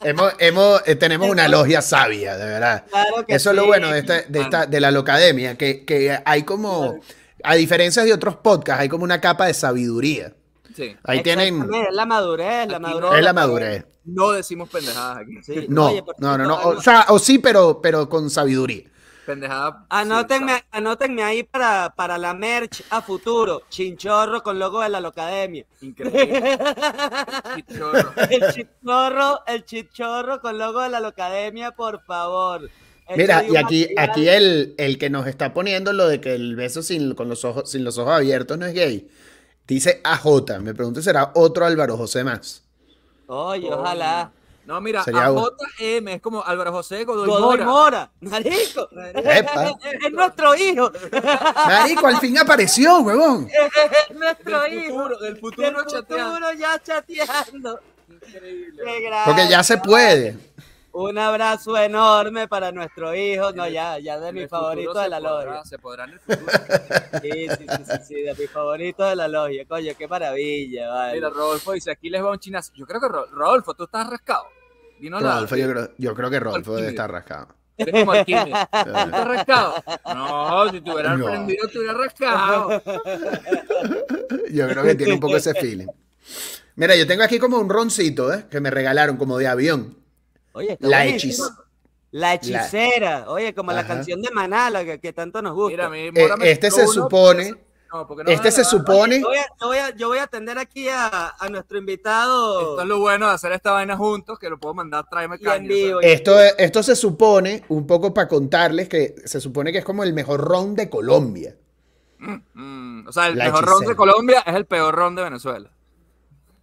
[0.00, 2.84] Hemos, hemos, eh, tenemos una logia sabia, de verdad.
[2.88, 6.18] Claro que Eso es lo bueno de, esta, de, esta, de la locademia, que, que
[6.24, 6.98] hay como,
[7.44, 10.32] a diferencia de otros podcasts, hay como una capa de sabiduría.
[10.74, 10.96] Sí.
[11.04, 13.10] Ahí tienen, Es la madurez, la madurez.
[13.10, 13.84] no, es la madurez.
[14.06, 15.42] No decimos pendejadas aquí.
[15.42, 15.66] Sí.
[15.68, 16.60] No, Oye, no, no, no.
[16.62, 18.90] O, sea, o sí, pero, pero con sabiduría.
[19.26, 19.74] Pendejadas.
[19.88, 23.62] Anótenme, anótenme ahí para, para la merch a futuro.
[23.68, 25.64] Chinchorro con logo de la locademia.
[25.80, 26.58] increíble.
[27.54, 28.12] Chichorro.
[28.28, 32.68] El chichorro, el chichorro con logo de la locademia, por favor.
[33.06, 36.56] Hecho Mira, y aquí, aquí el, el que nos está poniendo lo de que el
[36.56, 39.08] beso sin, con los ojos, sin los ojos abiertos no es gay,
[39.66, 40.60] dice AJ.
[40.60, 42.64] Me pregunto, ¿será otro Álvaro José más?
[43.26, 44.32] Oye, ojalá.
[44.64, 45.48] No, mira, Sería bueno.
[45.78, 47.64] AJM es como Álvaro José Godoy, Godoy Mora.
[47.64, 48.88] Mora, marico.
[49.14, 49.70] Epa.
[49.70, 50.92] Es, es nuestro hijo.
[51.66, 53.48] Marico, al fin apareció, huevón.
[54.08, 54.94] Es nuestro Del hijo.
[54.94, 56.30] futuro, del futuro Del chateando.
[56.34, 57.80] futuro ya chateando.
[58.08, 58.82] Increíble.
[59.24, 60.36] Porque ya se puede.
[60.94, 63.50] Un abrazo enorme para nuestro hijo.
[63.52, 65.64] No, ya, ya de mi el favorito de la podrá- logia.
[65.64, 66.52] Se podrá en el futuro.
[67.22, 69.64] Sí, sí, sí, sí, sí, de mi favorito de la logia.
[69.66, 71.14] Coño, qué maravilla, vale.
[71.14, 72.72] Mira, Rodolfo dice, aquí les va un chinazo.
[72.74, 74.44] Yo creo que, Ro- Rodolfo, tú estás rascado.
[75.00, 77.48] Rodolfo, yo creo, yo creo que Rodolfo debe estar rascado.
[77.78, 78.12] Eres como.
[78.24, 79.74] ¿Tú estás rascado?
[80.14, 81.26] No, si te hubieras No.
[81.26, 82.82] aprendido, te hubieras rascado.
[84.52, 85.86] Yo creo que tiene un poco ese feeling.
[86.76, 88.44] Mira, yo tengo aquí como un roncito, ¿eh?
[88.50, 89.96] Que me regalaron como de avión.
[90.52, 91.04] Oye, La.
[92.14, 93.24] La hechicera.
[93.30, 95.70] Oye, como la canción de Manala que, que tanto nos gusta.
[95.70, 99.20] Mira, a mí, Eh, este se uno supone- porque- no, porque no Este se supone.
[99.20, 102.60] Yo voy, a, yo, voy a, yo voy a atender aquí a, a nuestro invitado
[102.60, 106.00] Esto es lo bueno de hacer esta vaina juntos, que lo puedo mandar, tráeme vivo.
[106.02, 110.12] Esto, esto se supone, un poco para contarles, que se supone que es como el
[110.12, 111.56] mejor ron de Colombia.
[112.18, 113.96] Mm, o sea, el La mejor ron de.
[113.96, 115.70] Colombia es el peor ron de Venezuela.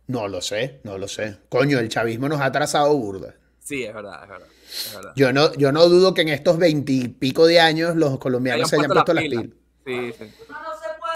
[0.08, 1.38] No lo sé, no lo sé.
[1.50, 3.36] Coño, el chavismo nos ha trazado burda.
[3.70, 4.48] Sí, es verdad, es verdad.
[4.68, 5.14] Es verdad.
[5.16, 8.76] Yo no, yo no dudo que en estos veintipico de años los colombianos Hayan se
[8.78, 9.46] hayan puesto las las pilas.
[9.84, 10.18] pilas.
[10.18, 10.34] Sí, sí.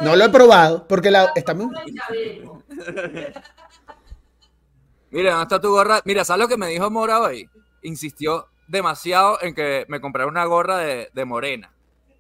[0.02, 1.66] No lo he probado, porque la, está muy...
[5.10, 6.02] Mira, ¿dónde está tu gorra?
[6.06, 7.50] Mira, ¿sabes lo que me dijo Mora hoy?
[7.82, 11.74] Insistió demasiado en que me comprara una gorra de, de morena.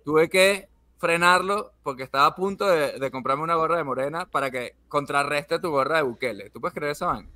[0.04, 0.68] Tuve que
[0.98, 5.60] frenarlo porque estaba a punto de, de comprarme una gorra de morena para que contrarreste
[5.60, 6.50] tu gorra de Bukele.
[6.50, 7.30] ¿Tú puedes creer eso, man?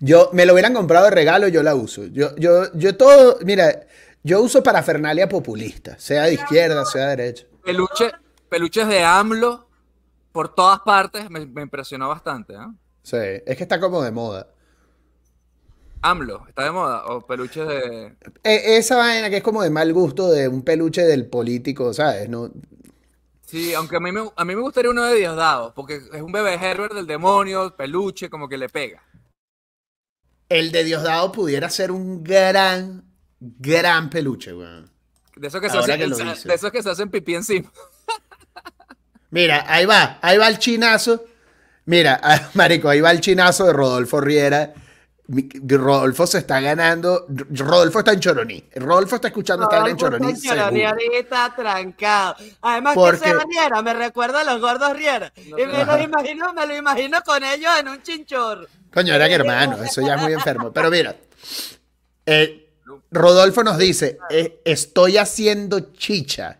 [0.00, 2.06] Yo me lo hubieran comprado de regalo, yo la uso.
[2.06, 3.86] Yo, yo, yo todo, mira,
[4.22, 7.46] yo uso parafernalia populista, sea de izquierda, sea de derecha.
[7.62, 8.10] Peluche,
[8.48, 9.66] peluches de AMLO
[10.32, 12.54] por todas partes me, me impresionó bastante.
[12.54, 12.66] ¿eh?
[13.02, 14.48] Sí, es que está como de moda.
[16.02, 17.04] AMLO, ¿está de moda?
[17.06, 18.16] O peluches de...
[18.42, 22.28] E- esa vaina que es como de mal gusto de un peluche del político, ¿sabes?
[22.28, 22.50] No,
[23.44, 26.30] Sí, aunque a mí, me, a mí me gustaría uno de Diosdado, porque es un
[26.30, 29.02] bebé Herbert del demonio, peluche, como que le pega.
[30.50, 33.04] El de Diosdado pudiera ser un gran,
[33.38, 34.90] gran peluche, weón.
[35.36, 37.72] De esos que, se hacen, que de esos que se hacen pipí encima.
[39.30, 41.24] Mira, ahí va, ahí va el chinazo.
[41.86, 42.20] Mira,
[42.54, 44.74] marico, ahí va el chinazo de Rodolfo Riera.
[45.32, 47.26] Rodolfo se está ganando.
[47.50, 48.64] Rodolfo está en Choroní.
[48.74, 50.34] Rodolfo está escuchando estar en Choroní.
[50.34, 50.88] Choroní seguro.
[50.88, 52.36] ahorita trancado.
[52.62, 55.32] Además Porque- que sea Riera, me recuerda a los gordos Riera.
[55.48, 58.66] No y me lo imagino, me lo imagino con ellos en un chinchorro.
[58.92, 60.72] Coño, eran hermanos, eso ya es muy enfermo.
[60.72, 61.14] Pero mira,
[62.26, 62.72] eh,
[63.12, 66.58] Rodolfo nos dice: eh, Estoy haciendo chicha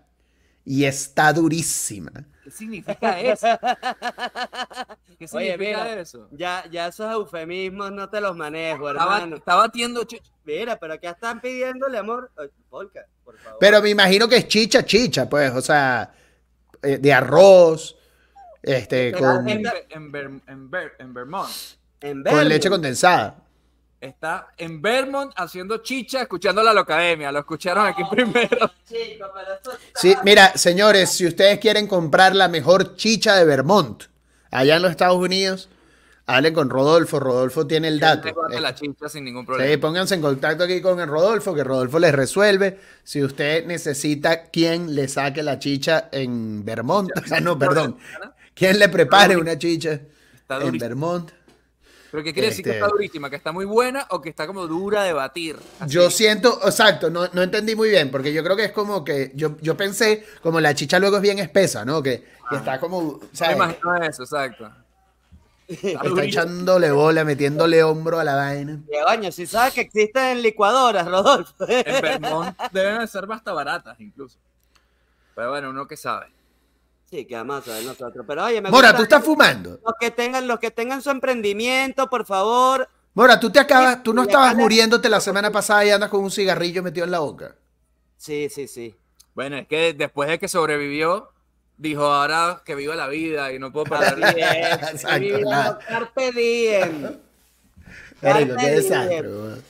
[0.65, 2.13] y está durísima.
[2.51, 3.47] ¿Qué significa eso?
[5.19, 6.29] ¿Qué Oye, significa mira, eso?
[6.33, 9.37] Ya, ya esos eufemismos no te los manejo, Estaba, hermano.
[9.37, 10.31] está batiendo chucha.
[10.45, 12.31] Mira, pero acá están pidiéndole amor.
[12.69, 13.59] Polka, por favor.
[13.61, 16.13] Pero me imagino que es chicha, chicha, pues, o sea,
[16.83, 17.97] eh, de arroz,
[18.63, 19.63] este, con, En, en
[20.13, 21.51] Ver- en Ver- en Vermont.
[22.01, 23.37] en con leche condensada.
[24.01, 27.31] Está en Vermont haciendo chicha, escuchando la academia.
[27.31, 28.71] Lo escucharon aquí primero.
[28.91, 34.05] Esto está- Sí, mira, señores, si ustedes quieren comprar la mejor chicha de Vermont,
[34.51, 35.69] allá en los Estados Unidos,
[36.25, 37.21] hablen con Rodolfo.
[37.21, 38.29] Rodolfo tiene el dato.
[38.51, 41.99] Eh, la chicha sin ningún Sí, pónganse en contacto aquí con el Rodolfo, que Rodolfo
[41.99, 42.79] les resuelve.
[43.05, 47.99] Si usted necesita quien le saque la chicha en Vermont, o sea, no, perdón,
[48.55, 50.01] quien le prepare una chicha
[50.49, 50.79] en.
[50.79, 51.31] Vermont.
[52.11, 53.31] Pero ¿qué quiere decir que Este- está durísima?
[53.31, 55.57] ¿Que está muy buena o que está como dura de batir?
[55.79, 55.92] Así.
[55.94, 59.31] Yo siento, exacto, no, no entendí muy bien, porque yo creo que es como que,
[59.35, 62.03] yo, yo pensé, como la chicha luego es bien espesa, ¿no?
[62.03, 63.57] Que, que está como, No me ¿sabes?
[63.57, 64.70] imagino eso, exacto.
[65.68, 68.81] Está echándole bola, metiéndole hombro a la vaina.
[68.90, 71.55] Que, Coño, si sabes que existen licuadoras, Rodolfo.
[71.68, 74.37] En Vermont deben de ser hasta baratas incluso.
[75.37, 76.27] Pero bueno, uno que sabe.
[77.11, 78.25] Sí, que vamos a ver nosotros.
[78.27, 79.81] Pero oye, me Mora, gusta tú estás fumando.
[79.85, 82.88] los que tengan, los que tengan su emprendimiento, por favor.
[83.14, 86.31] Mora, tú te acabas, tú no estabas muriéndote la semana pasada y andas con un
[86.31, 87.57] cigarrillo metido en la boca.
[88.16, 88.94] Sí, sí, sí.
[89.35, 91.31] Bueno, es que después de que sobrevivió,
[91.77, 94.90] dijo ahora que viva la vida y no puedo vida.
[94.92, 95.79] Exacto.
[95.88, 97.16] Carpe diem.
[98.20, 99.62] Carpe desastre, diem.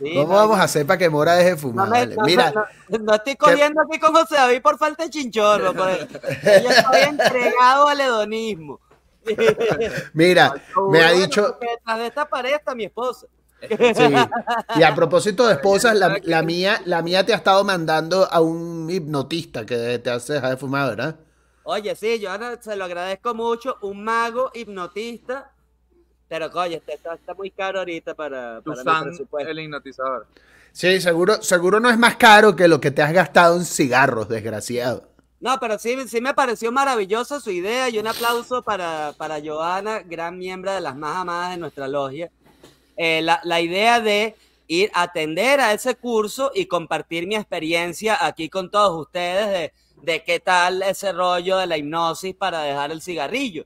[0.00, 1.88] Sí, ¿Cómo no, vamos a hacer para que Mora deje de fumar?
[1.88, 2.16] vale?
[2.16, 2.52] no, Mira,
[2.88, 5.74] no, estoy cogiendo aquí con José David por falta de chinchorro.
[5.74, 8.80] por- yo estoy entregado al hedonismo.
[10.14, 10.54] mira,
[10.90, 13.26] me ha dicho, Detrás de esta pared está mi esposa.
[13.68, 14.14] Sí.
[14.76, 18.40] Y a propósito de esposas, la, la mía, la mía te ha estado mandando a
[18.40, 21.16] un hipnotista que te hace dejar de fumar, ¿verdad?
[21.64, 23.76] Oye, sí, yo se lo agradezco mucho.
[23.82, 25.52] Un mago hipnotista.
[26.30, 29.50] Pero, coño, está, está muy caro ahorita para, Tu para mi fan, presupuesto.
[29.50, 30.26] el hipnotizador.
[30.72, 34.28] Sí, seguro, seguro no es más caro que lo que te has gastado en cigarros,
[34.28, 35.08] desgraciado.
[35.40, 40.00] No, pero sí, sí me pareció maravillosa su idea y un aplauso para, para Joana,
[40.00, 42.30] gran miembro de las más amadas de nuestra logia.
[42.96, 44.36] Eh, la, la idea de
[44.68, 49.72] ir a atender a ese curso y compartir mi experiencia aquí con todos ustedes de,
[50.02, 53.64] de qué tal ese rollo de la hipnosis para dejar el cigarrillo.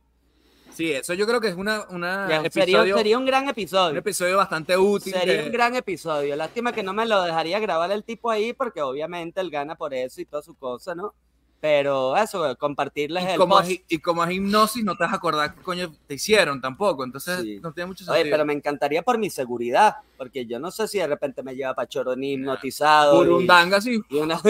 [0.74, 3.50] Sí, eso yo creo que es una, una Ya, sería, episodio, sería un gran un
[3.50, 3.98] episodio.
[3.98, 5.12] episodio bastante útil.
[5.12, 6.34] Sería un gran episodio.
[6.36, 9.94] Lástima que no me lo dejaría grabar el tipo ahí porque obviamente él gana por
[9.94, 11.14] eso y toda su cosa, ¿no?
[11.60, 13.70] Pero eso, compartirles y, el como post.
[13.70, 17.04] es, y como es hipnosis, no te vas a acordar qué coño te hicieron tampoco.
[17.04, 17.58] Entonces, Sí.
[17.62, 18.34] no tiene mucho Oye, sentido.
[18.34, 21.74] pero me encantaría por mi seguridad, porque yo no sé si de repente me lleva
[21.74, 23.14] Pachorón hipnotizado.
[23.24, 24.40] y- Burundanga, sí, y una-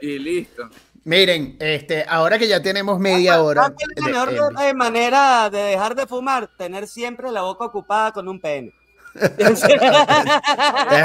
[0.00, 0.70] y listo.
[1.04, 3.62] Miren, este, ahora que ya tenemos media hora.
[3.62, 6.50] ¿Sabes cuál es la mejor de- manera de dejar de fumar?
[6.58, 8.72] Tener siempre la boca ocupada con un pene.
[9.38, 9.64] es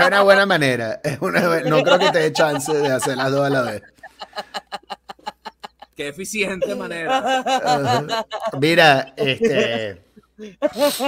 [0.08, 1.00] una buena manera.
[1.04, 3.62] Es una bu- no creo que te dé chance de hacer las dos a la
[3.62, 3.82] vez.
[5.96, 7.44] Qué eficiente manera.
[8.60, 10.04] Mira, este.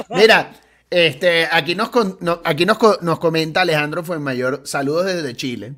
[0.09, 0.51] Mira,
[0.89, 5.73] este, aquí nos, con- no- aquí nos, nos comenta Alejandro Fuenmayor, saludos desde Chile.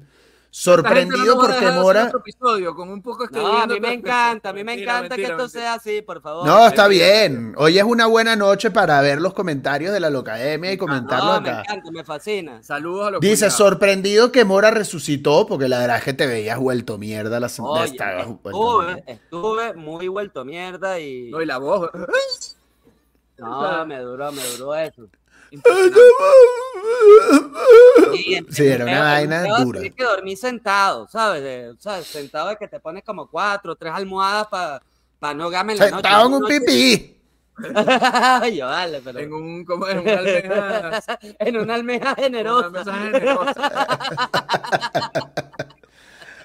[0.59, 2.11] Sorprendido no porque Mora.
[2.17, 5.21] episodio con un poco No, a mí me encanta, a mí me Mentira, encanta que
[5.21, 5.61] mentira, esto mentira.
[5.61, 6.47] sea así, por favor.
[6.47, 7.53] No, está bien.
[7.57, 11.41] Hoy es una buena noche para ver los comentarios de la Locademia y comentarlos No,
[11.41, 11.61] me acá.
[11.61, 12.63] encanta, me fascina.
[12.63, 13.53] Saludos a los Dice, cuñados.
[13.53, 17.85] sorprendido que Mora resucitó, porque la verdad es que te veías vuelto mierda la semana.
[17.85, 21.29] Estuve, estuve muy vuelto mierda y...
[21.29, 21.91] No, y la voz.
[23.37, 25.03] No, me duró, me duró eso.
[28.49, 29.81] Sí, era una vaina dura.
[29.81, 31.75] Es que dormí sentado, ¿sabes?
[31.75, 34.47] O sea, sentado de que te pones como cuatro o tres almohadas
[35.19, 35.95] para no game en la noche.
[35.95, 37.13] Sentado en un Una pipí.
[38.55, 39.19] Yo, vale, pero...
[39.19, 41.03] En un, como en una almeja.
[41.39, 42.69] en una almeja una generosa.
[42.69, 43.71] mesa generosa.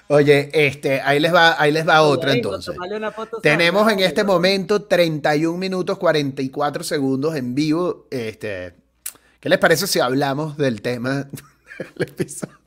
[0.07, 2.75] Oye, este, ahí les va, ahí les va otra entonces.
[2.77, 8.07] una foto Tenemos en este momento 31 minutos 44 segundos en vivo.
[8.09, 8.82] Este,
[9.43, 11.27] ¿qué les parece si hablamos del tema
[11.97, 12.57] del episodio?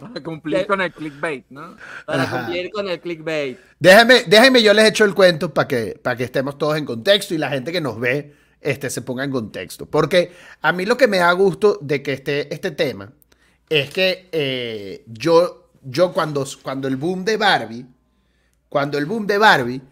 [0.00, 1.76] Para cumplir con el clickbait, ¿no?
[2.06, 2.44] Para Ajá.
[2.44, 3.58] cumplir con el clickbait.
[3.78, 7.34] Déjenme, déjenme, yo les echo el cuento para que, para que estemos todos en contexto
[7.34, 9.84] y la gente que nos ve este, se ponga en contexto.
[9.84, 13.12] Porque a mí lo que me da gusto de que esté este tema
[13.68, 17.84] es que eh, yo, yo cuando, cuando el boom de Barbie,
[18.70, 19.82] cuando el boom de Barbie,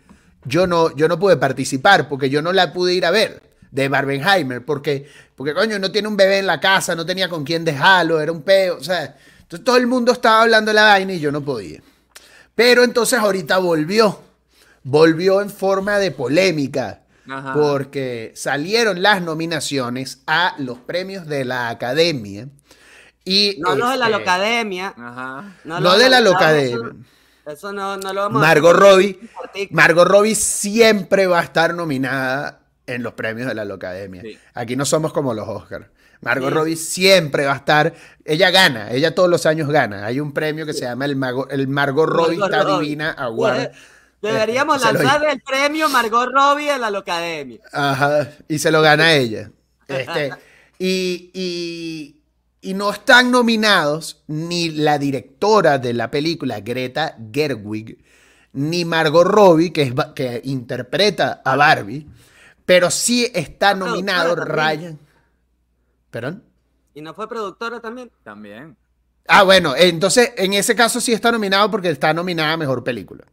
[0.46, 3.88] yo no, yo no pude participar porque yo no la pude ir a ver de
[3.88, 7.64] Barbenheimer porque, porque coño, no tiene un bebé en la casa, no tenía con quién
[7.64, 9.16] dejarlo, era un peo, o sea,
[9.50, 11.80] entonces todo el mundo estaba hablando de la vaina y yo no podía.
[12.54, 14.20] Pero entonces ahorita volvió.
[14.85, 17.00] Volvió en forma de polémica.
[17.28, 17.54] Ajá.
[17.54, 22.48] Porque salieron las nominaciones a los premios de la academia.
[23.24, 24.94] Y, No los de la este, locademia.
[24.96, 25.56] Ajá.
[25.64, 26.92] No, los de la locademia.
[27.46, 29.18] Eso no, no lo vamos Margot a Robbie.
[29.70, 32.60] Margot Robbie siempre va a estar nominada
[32.94, 34.22] en los premios de la Locademia.
[34.22, 34.38] Sí.
[34.55, 35.87] Aquí no somos como los Oscars.
[36.22, 36.55] Margot Sí.
[36.55, 37.94] Robbie siempre va a estar.
[38.24, 40.05] Ella gana, ella todos los años gana.
[40.05, 42.85] Hay un premio que se llama el, Mago- el Margot Robbie Margot está Robbie.
[42.88, 43.70] divina Award.
[44.20, 47.61] Deberíamos lo- lanzar el premio Margot Robbie a la locademia.
[47.72, 49.50] Ajá, y se lo gana ella.
[49.88, 50.31] Este,
[50.79, 52.16] y, y-
[52.61, 57.96] y no están nominados ni la directora de la película, Greta Gerwig,
[58.53, 62.07] ni Margot Robbie, que, es, que interpreta a Barbie,
[62.66, 64.35] pero sí está nominado.
[64.37, 64.99] Ryan.
[66.11, 66.44] ¿Perdón?
[66.94, 68.11] Y no fue productora también.
[68.25, 68.77] También.
[69.29, 73.25] Ah, bueno, entonces en ese caso sí está nominado porque está nominada a mejor película.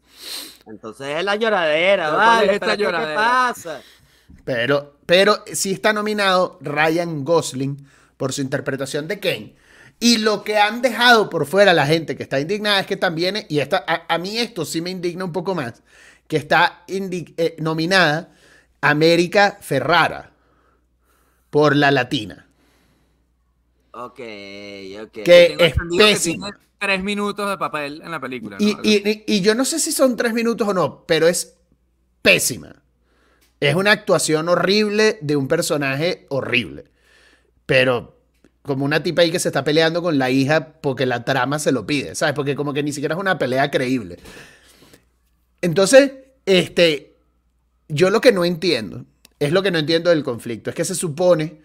[0.68, 2.48] Entonces es la lloradera, Pero ¿cuál vale.
[2.48, 3.16] es esta pero ¿qué- ¿Qué lloradera?
[3.16, 3.82] pasa?
[4.44, 7.88] Pero, pero sí está nominado Ryan Gosling
[8.18, 9.56] por su interpretación de Ken.
[10.00, 13.46] Y lo que han dejado por fuera la gente que está indignada es que también,
[13.50, 15.82] y esta, a, a mí esto sí me indigna un poco más,
[16.28, 18.30] que está indi- eh, nominada
[18.90, 20.32] América Ferrara
[21.50, 22.48] por la latina.
[23.92, 24.20] Ok,
[25.02, 25.12] ok.
[25.24, 26.38] Que- es entendido que
[26.80, 28.58] tres minutos de papel en la película.
[28.60, 28.80] Y, ¿no?
[28.84, 31.56] y- y- y yo no sé si son tres minutos o no, pero es
[32.22, 32.76] pésima.
[33.60, 36.86] Es una actuación horrible de un personaje horrible.
[37.66, 38.16] Pero
[38.62, 41.72] como una tipa ahí que se está peleando con la hija porque la trama se
[41.72, 42.36] lo pide, ¿sabes?
[42.36, 44.18] Porque como que ni siquiera es una pelea creíble.
[45.62, 46.12] Entonces,
[46.46, 47.16] este,
[47.88, 49.06] yo lo que no entiendo,
[49.40, 51.62] es lo que no entiendo del conflicto, es que se supone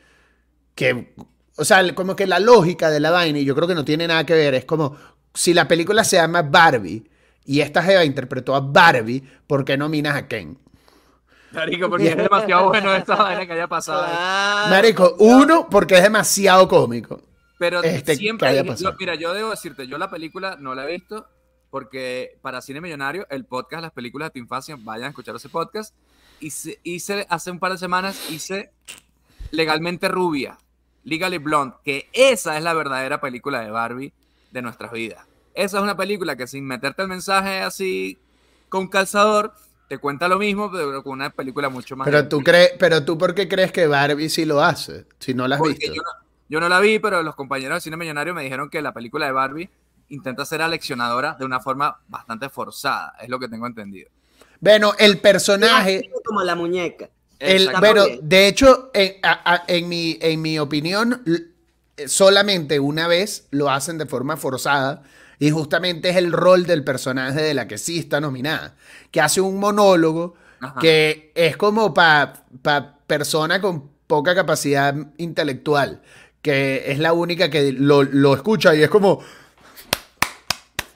[0.75, 1.14] que,
[1.57, 4.07] o sea, como que la lógica de la vaina, y yo creo que no tiene
[4.07, 4.97] nada que ver, es como
[5.35, 7.09] si la película se llama Barbie
[7.45, 10.59] y esta Jeva interpretó a Barbie, ¿por qué nominas a Ken?
[11.53, 14.07] Marico, porque es demasiado bueno esta vaina que haya pasado.
[14.70, 17.20] Marico, uno, porque es demasiado cómico.
[17.59, 18.97] Pero este, siempre, que haya yo- pasado.
[18.99, 21.27] mira, yo debo decirte, yo la película no la he visto
[21.70, 25.49] porque para Cine Millonario, el podcast, las películas de tu infancia, vayan a escuchar ese
[25.49, 25.95] podcast.
[26.43, 28.72] Hice, hice hace un par de semanas, hice
[29.53, 30.59] Legalmente Rubia.
[31.05, 34.12] Legally Blonde, que esa es la verdadera película de Barbie
[34.51, 35.26] de nuestras vidas.
[35.55, 38.18] Esa es una película que sin meterte el mensaje así
[38.68, 39.55] con calzador,
[39.88, 42.07] te cuenta lo mismo, pero con una película mucho más.
[42.07, 45.47] Pero tú crees, pero tú por qué crees que Barbie sí lo hace, si no
[45.47, 45.95] la has Porque visto.
[45.95, 46.09] Yo no,
[46.49, 49.26] yo no la vi, pero los compañeros de cine millonario me dijeron que la película
[49.26, 49.70] de Barbie
[50.09, 54.09] intenta ser aleccionadora de una forma bastante forzada, es lo que tengo entendido.
[54.62, 57.10] Bueno, el personaje, Como la muñeca.
[57.40, 63.08] el, bueno, de hecho, en, a- a- en mi, en mi opinión, l- solamente una
[63.08, 65.02] vez lo hacen de forma forzada
[65.40, 68.76] y justamente es el rol del personaje de la que sí está nominada,
[69.10, 70.78] que hace un monólogo Ajá.
[70.80, 72.44] que es como para
[73.08, 76.02] persona con poca capacidad intelectual,
[76.40, 79.18] que es la única que lo, lo escucha y es como...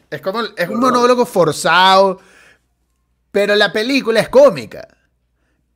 [0.08, 2.20] Es como, es un monólogo forzado,
[3.36, 4.88] pero la película es cómica.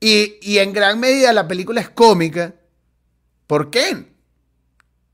[0.01, 2.55] Y, y en gran medida la película es cómica
[3.47, 4.15] por Ken,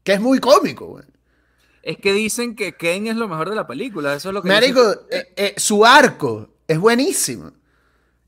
[0.05, 1.05] que es muy cómico, güey.
[1.83, 4.49] Es que dicen que Ken es lo mejor de la película, eso es lo que
[4.49, 5.07] Marico, dicen.
[5.11, 7.51] eh, eh, su arco es buenísimo.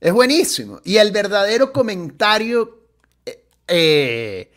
[0.01, 0.81] Es buenísimo.
[0.83, 2.81] Y el verdadero comentario
[3.69, 4.51] eh,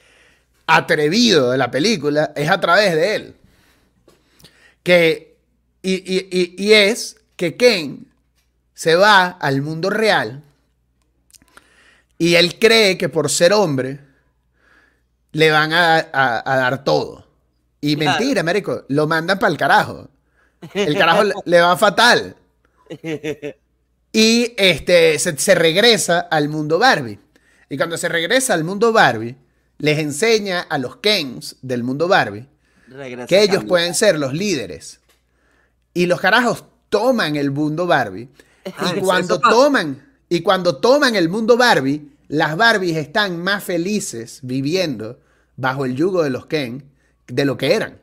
[0.65, 3.35] atrevido de la película es a través de él.
[4.81, 5.35] Que,
[5.83, 8.07] y, y- y- y es que Ken
[8.81, 10.41] se va al mundo real
[12.17, 13.99] y él cree que por ser hombre
[15.33, 17.27] le van a, a- a dar todo.
[17.79, 18.17] Y Claro.
[18.19, 20.09] mentira, marico, lo mandan para el carajo.
[20.73, 22.35] El carajo le, va fatal.
[24.11, 27.19] Y este, se, se regresa al mundo Barbie.
[27.69, 29.35] Y cuando se regresa al mundo Barbie,
[29.77, 32.47] les enseña a los Kens del mundo Barbie
[32.87, 34.99] Regresa que ellos pueden ser los líderes.
[35.93, 38.27] Y los carajos toman el mundo Barbie.
[38.95, 45.19] Y cuando toman, y cuando toman el mundo Barbie, las Barbies están más felices viviendo
[45.57, 46.91] bajo el yugo de los Ken
[47.27, 48.00] de lo que eran.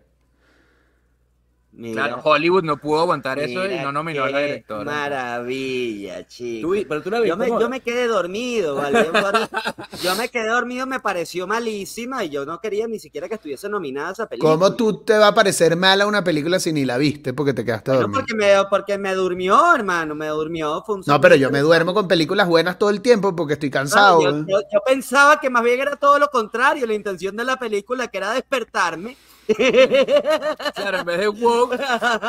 [1.78, 4.84] Mira, Claro, Hollywood no pudo aguantar eso y no nominó a la directora.
[4.84, 6.68] Maravilla, chico.
[6.74, 7.60] Tú- pero tú la viste, Yo me, ¿no?
[7.60, 8.98] yo me quedé dormido, ¿vale?
[10.02, 13.68] Yo, me quedé dormido, me pareció malísima y yo no quería ni siquiera que estuviese
[13.68, 14.54] nominada esa película.
[14.54, 17.64] ¿Cómo tú te va a parecer mala una película si ni la viste porque te
[17.64, 18.20] quedaste No, dormido?
[18.20, 20.82] porque me, porque me durmió, hermano, me durmió.
[20.84, 23.70] Fue un No, pero yo me duermo con películas buenas todo el tiempo porque estoy
[23.70, 24.20] cansado.
[24.20, 28.08] yo- yo pensaba que más bien era todo lo contrario, la intención de la película
[28.08, 29.16] que era despertarme.
[29.56, 31.76] Claro, en vez de woke,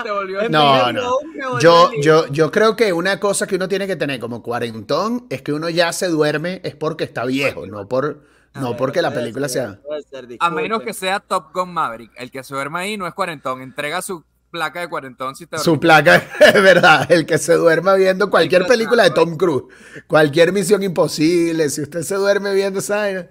[0.04, 1.12] te volvió En No, vez de no.
[1.12, 5.28] volvió Yo, yo, yo creo que una cosa que uno tiene que tener como cuarentón
[5.30, 8.24] es que uno ya se duerme es porque está viejo, no por,
[8.56, 10.02] no porque la película ser, sea.
[10.10, 12.12] ser, A menos que sea Top Gun Maverick.
[12.16, 13.62] El que se duerma ahí no es cuarentón.
[13.62, 17.94] Entrega su placa de cuarentón si te Su placa es verdad, el que se duerma
[17.96, 19.66] viendo cualquier película de Tom Cruise,
[20.08, 23.28] cualquier misión imposible, si usted se duerme viendo esa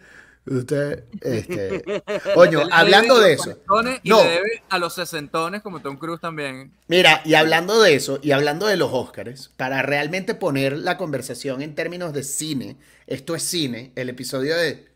[0.50, 2.02] usted, este,
[2.72, 3.58] hablando de eso,
[4.02, 4.22] Y No.
[4.22, 6.72] le debe a los sesentones como Tom Cruise también.
[6.88, 11.62] Mira, y hablando de eso, y hablando de los Oscars, para realmente poner la conversación
[11.62, 12.76] en términos de cine,
[13.06, 14.88] esto es cine, el episodio de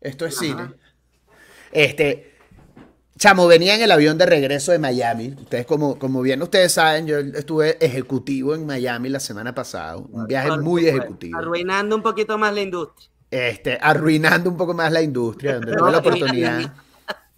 [0.00, 0.70] esto es cine.
[1.72, 2.34] Este,
[3.18, 5.34] chamo, venía en el avión de regreso de Miami.
[5.38, 9.96] Ustedes, como, como bien ustedes saben, yo estuve ejecutivo en Miami la semana pasada.
[9.96, 11.38] Un viaje muy ejecutivo.
[11.38, 13.10] Arruinando un poquito más la industria.
[13.30, 16.72] Este, arruinando un poco más la industria, donde tuve No, la y- oportunidad.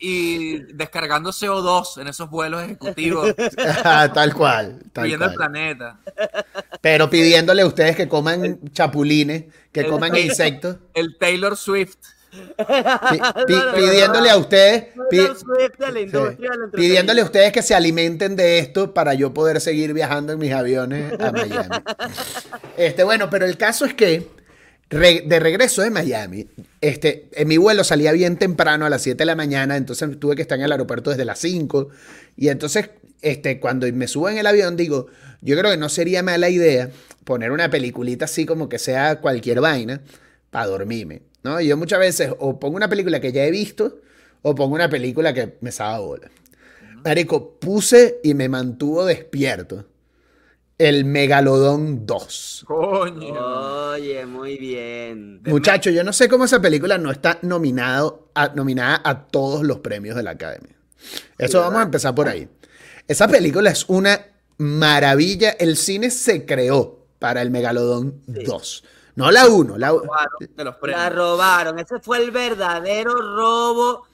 [0.00, 3.34] Y descargando CO2 en esos vuelos ejecutivos,
[4.14, 5.50] tal cual, tal viendo el cual.
[5.50, 5.98] planeta.
[6.80, 10.76] Pero pidiéndole a ustedes que coman chapulines, que el- coman insectos.
[10.94, 11.96] El Taylor Swift.
[12.30, 12.34] Pi-
[13.46, 15.26] pi- pidiéndole a ustedes, pi-
[16.74, 20.52] pidiéndole a ustedes que se alimenten de esto para yo poder seguir viajando en mis
[20.52, 21.68] aviones a Miami.
[22.76, 24.28] Este, bueno, pero el caso es que
[24.90, 26.46] de regreso de Miami,
[26.80, 30.34] este, en mi vuelo salía bien temprano a las 7 de la mañana, entonces tuve
[30.34, 31.88] que estar en el aeropuerto desde las 5
[32.36, 35.08] y entonces este, cuando me subo en el avión digo,
[35.42, 36.90] yo creo que no sería mala idea
[37.24, 40.00] poner una peliculita así como que sea cualquier vaina
[40.50, 41.60] para dormirme, ¿no?
[41.60, 44.00] Yo muchas veces o pongo una película que ya he visto
[44.40, 46.30] o pongo una película que me sabe bola.
[47.04, 49.84] Marico, puse y me mantuvo despierto
[50.78, 52.64] el Megalodón 2.
[52.66, 53.90] Coño.
[53.90, 55.42] Oye, muy bien.
[55.42, 59.62] De Muchacho, yo no sé cómo esa película no está nominado a- nominada a todos
[59.64, 60.76] los premios de la Academia.
[61.36, 62.48] Eso vamos a empezar por ahí.
[63.06, 64.20] Esa película es una
[64.58, 65.50] maravilla.
[65.50, 68.84] El cine se creó para el Megalodón 2.
[69.16, 70.02] No la 1, la u-
[70.54, 71.78] de los La robaron.
[71.80, 74.04] Ese fue el verdadero robo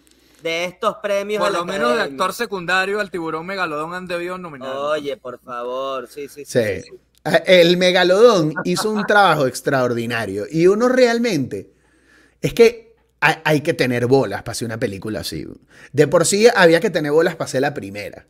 [0.44, 1.42] de estos premios.
[1.42, 4.76] Por lo menos de actor secundario al tiburón megalodón han debido nominar.
[4.76, 6.06] Oye, por favor.
[6.06, 6.52] Sí, sí, sí.
[6.62, 6.82] Sí.
[6.82, 6.98] sí, sí.
[7.46, 11.72] El Megalodón hizo un trabajo extraordinario y uno realmente
[12.42, 15.46] es que hay, hay que tener bolas para hacer una película así.
[15.92, 18.26] De por sí había que tener bolas para hacer la primera.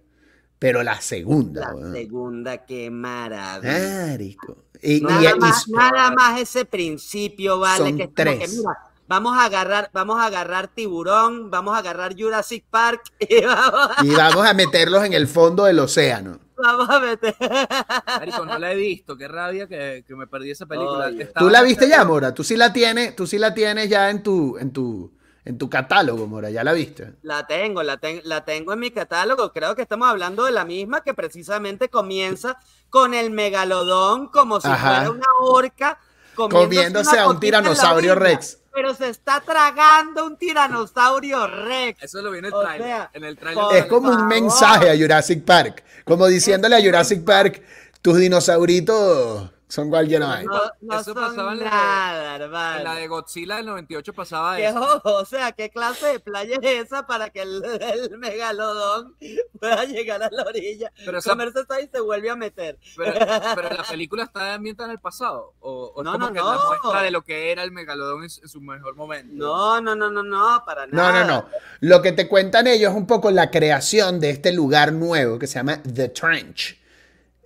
[0.61, 4.07] Pero la segunda, La segunda, qué maravilla.
[4.07, 4.59] Marico.
[4.81, 7.79] Y, Nada, y- más, nada más ese principio, ¿vale?
[7.85, 8.57] Son que que, tres.
[8.57, 8.71] mira,
[9.07, 14.05] vamos a agarrar, vamos a agarrar tiburón, vamos a agarrar Jurassic Park y vamos, a-
[14.05, 16.39] y vamos a meterlos en el fondo del océano.
[16.57, 17.35] vamos a meter.
[18.07, 21.07] Marico, no la he visto, qué rabia que, que me perdí esa película.
[21.07, 21.27] Oye.
[21.37, 22.33] ¿Tú la viste ya, Mora?
[22.35, 25.13] Tú sí la tienes, tú sí la tienes ya en tu, en tu,
[25.45, 26.51] en tu catálogo, Mora.
[26.51, 27.15] ¿Ya la viste?
[27.23, 29.53] La tengo, la, ten- la tengo en mi catálogo.
[29.53, 34.69] Creo que estamos hablando de la misma que precisamente comienza con el megalodón como si
[34.69, 34.97] Ajá.
[34.97, 35.99] fuera una orca
[36.37, 38.59] Comiéndose una a un tiranosaurio Rex.
[38.75, 42.03] Pero se está tragando un tiranosaurio Rex.
[42.03, 42.87] Eso lo vi en el trailer.
[42.87, 45.85] sea, en el trailer por Es como un mensaje a Jurassic Park.
[46.05, 47.62] Como diciéndole a Jurassic Park,
[48.03, 50.43] tus dinosauritos son cualquier No.
[50.43, 52.79] No, no Eso pasaba en la de- nada, hermano.
[52.79, 54.79] En la de Godzilla del 98 pasaba ¿Qué eso.
[54.81, 55.01] ojo?
[55.17, 59.17] O sea, ¿qué clase de playa es esa para que el, el megalodón
[59.59, 62.79] pueda llegar a la orilla, Pero, esa- comerse esto y se vuelve a meter?
[62.97, 63.12] pero,
[63.55, 65.55] pero la película está ambientada en el pasado.
[65.61, 66.55] O, No, como no, que no.
[66.55, 69.35] la muestra de lo que era el megalodón en, su- en su mejor momento.
[69.35, 71.25] No, no, no, no, no, para No, nada.
[71.25, 71.49] no, no.
[71.81, 75.47] Lo que te cuentan ellos es un poco la creación de este lugar nuevo que
[75.47, 76.79] se llama The Trench.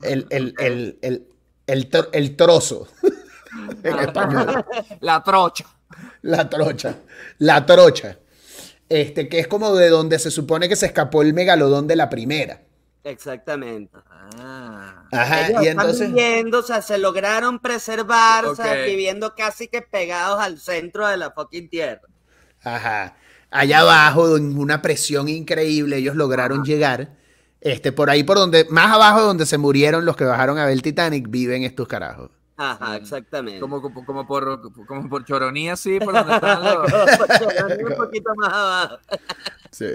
[0.02, 1.26] El, el, el, el,
[1.68, 2.88] el, tro- el trozo.
[3.84, 4.64] en español.
[5.00, 5.64] La trocha.
[6.22, 6.96] La trocha.
[7.38, 8.18] La trocha.
[8.88, 12.08] Este, que es como de donde se supone que se escapó el megalodón de la
[12.10, 12.62] primera.
[13.04, 13.96] Exactamente.
[14.38, 15.04] Ah.
[15.12, 16.08] Ajá, Ellos y están entonces.
[16.08, 18.86] viviendo, o sea, se lograron preservar, o sea, Ok.
[18.86, 22.02] viviendo casi que pegados al centro de la fucking tierra.
[22.62, 23.16] Ajá.
[23.50, 27.16] Allá abajo, en una presión increíble, ellos lograron llegar.
[27.60, 30.72] Este, por ahí, por donde, más abajo donde se murieron los que bajaron a ver
[30.74, 32.30] el Titanic, viven estos carajos.
[32.56, 33.60] Ajá, exactamente.
[33.60, 36.92] Como, como, como por, como por Choroní, así, por donde están los...
[37.90, 38.96] un poquito más abajo.
[39.70, 39.86] Sí.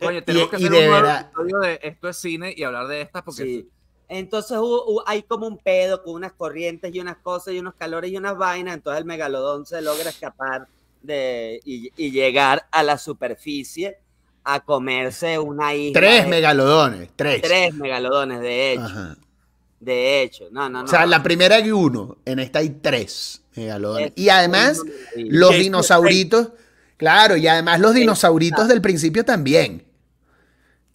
[0.00, 2.62] Coño, tenemos Y- que y hacer de un verdad- episodio de Esto es Cine y
[2.64, 3.42] hablar de estas porque...
[3.42, 3.68] Sí.
[4.08, 7.74] Entonces hubo- hubo- hay como un pedo con unas corrientes y unas cosas y unos
[7.74, 8.74] calores y unas vainas.
[8.74, 10.68] Entonces el megalodón se logra escapar
[11.02, 13.96] de, y, y llegar a la superficie
[14.44, 16.00] a comerse una isla.
[16.00, 17.08] Tres de- megalodones.
[17.16, 17.42] Tres.
[17.42, 18.82] Tres megalodones, de hecho.
[18.82, 19.16] Ajá.
[19.80, 20.84] De hecho, no, no, no.
[20.84, 24.08] O sea, en la primera hay uno, en esta hay tres megalodones.
[24.08, 24.80] Es Y además,
[25.16, 26.48] los dinosauritos,
[26.96, 29.84] claro, y además los dinosauritos del principio también.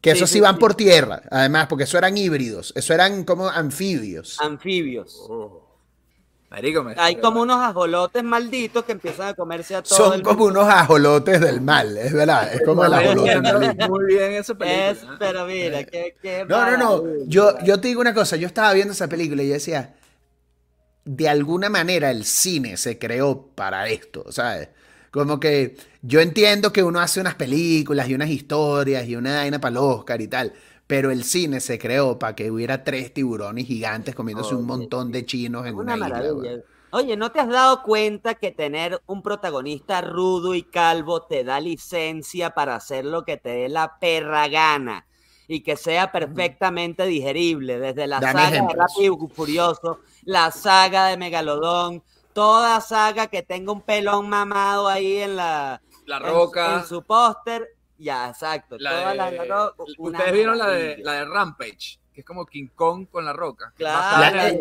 [0.02, 0.60] Que Sí, esos sí sí, van sí.
[0.62, 4.39] por tierra, además, porque eso eran híbridos, eso eran como anfibios.
[4.39, 5.16] Anfibios.
[5.30, 5.68] Oh.
[6.50, 6.93] Marico, me...
[6.97, 10.68] Hay como unos ajolotes malditos que empiezan a comerse a todo Son el como unos
[10.68, 13.86] ajolotes del mal, es verdad, es como el Muy ajolote.
[13.88, 15.14] Muy bien esa Es, película.
[15.14, 15.18] ¿eh?
[15.20, 17.04] pero mira, qué, qué No, no, no.
[17.28, 19.95] Yo, yo te digo una cosa, yo estaba viendo esa película y yo decía,
[21.06, 24.70] de alguna manera el cine se creó para esto, ¿sabes?
[25.12, 29.60] Como que yo entiendo que uno hace unas películas y unas historias y una vaina
[29.60, 30.54] para el Oscar y tal,
[30.90, 35.24] pero el cine se creó para que hubiera tres tiburones gigantes comiéndose un montón de
[35.24, 36.32] chinos en Una una, isla.
[36.32, 36.64] güey.
[36.90, 41.60] Oye, ¿no te has dado cuenta que tener un protagonista rudo y calvo te da
[41.60, 45.06] licencia para hacer lo que te dé la perra gana?
[45.48, 48.74] Y que sea perfectamente digerible, desde la Dame saga de.
[48.74, 52.02] Rápido y Furioso, la saga de Megalodón,
[52.34, 56.80] toda saga que tenga un pelón mamado ahí en la La en- Roca.
[56.80, 57.68] en, su póster.
[58.00, 58.78] Ya, exacto.
[58.80, 62.00] la todas de- las de La Roca, una Ustedes vieron la de, la de Rampage,
[62.14, 63.74] que es como King Kong con la roca.
[63.78, 64.60] Claro, La- del.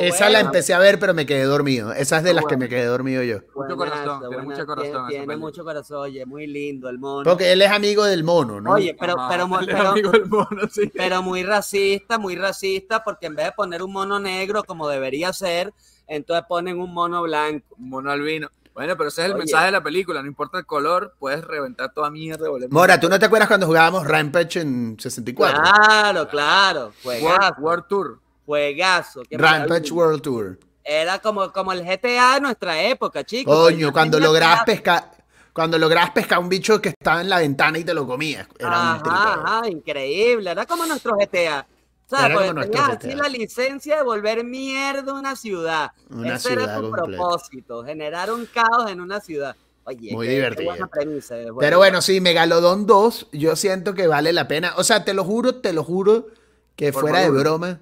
[0.00, 1.92] Esa la empecé a ver, pero me quedé dormido.
[1.92, 3.38] Esa es de las que me quedé dormido yo.
[3.54, 7.24] Mucho corazón, tiene mucho corazón Tiene, mucho corazón, oye, muy lindo el mono.
[7.28, 8.72] Porque él es amigo del mono, ¿no?
[8.72, 10.90] Oye, pero, Ajá, pero, mu- el pero, amigo del mono, sí.
[10.94, 15.32] pero muy racista, muy racista, porque en vez de poner un mono negro como debería
[15.32, 15.72] ser,
[16.06, 17.74] entonces ponen un mono blanco.
[17.78, 18.50] Un mono albino.
[18.74, 19.38] Bueno, pero ese es el Oye.
[19.40, 20.20] mensaje de la película.
[20.20, 22.46] No importa el color, puedes reventar toda mierda.
[22.46, 25.62] y volver- Mora, ¿tú no te acuerdas cuando jugábamos Rampage en 64?
[25.62, 26.92] Claro, claro.
[27.04, 28.20] World, Juegazo, World Tour.
[28.46, 29.22] juegazo.
[29.28, 29.94] qué Rampage maravilla.
[29.94, 30.58] World Tour.
[30.82, 33.56] Era como, como el GTA de nuestra época, chicos.
[33.56, 35.10] Coño, cuando pedazo- pescar,
[35.52, 38.46] cuando lográs pescar un bicho que estaba en la ventana y te lo comías.
[38.58, 40.50] Era un Ajá, ajá, increíble.
[40.50, 41.66] Era como nuestro GTA.
[42.10, 45.92] Era como Porque tenías así la licencia de volver mierda una ciudad.
[46.10, 47.06] Una Ese era ciudad tu completa.
[47.18, 49.56] propósito, generar un caos en una ciudad.
[49.84, 50.70] Oye, Muy qué- qué divertido.
[50.70, 54.72] buena premisa, es Pero bueno, sí, Megalodon 2, yo siento que vale la pena.
[54.76, 56.28] O sea, te lo juro, te lo juro,
[56.76, 57.80] que Por fuera de broma,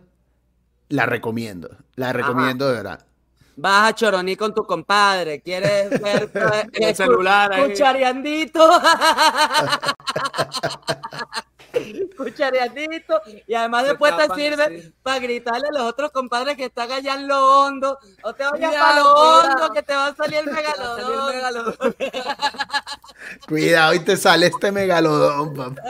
[0.88, 1.70] la recomiendo.
[1.96, 3.06] La recomiendo de verdad.
[3.54, 6.30] Vas a Choroní con tu compadre, quieres ver
[6.72, 7.70] En el celular ahí.
[7.70, 8.60] cuchareandito.
[12.16, 17.14] cuchareadito, y además después te sirve para gritarle a los otros compadres que están allá
[17.14, 20.46] en lo hondo, o te vayas para lo hondo que te va a salir el
[20.52, 21.94] megalodón.
[23.48, 25.82] Cuidado y te sale este megalodón, papá.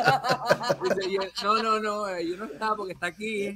[1.43, 3.55] No, no, no, eh, yo no estaba porque está aquí.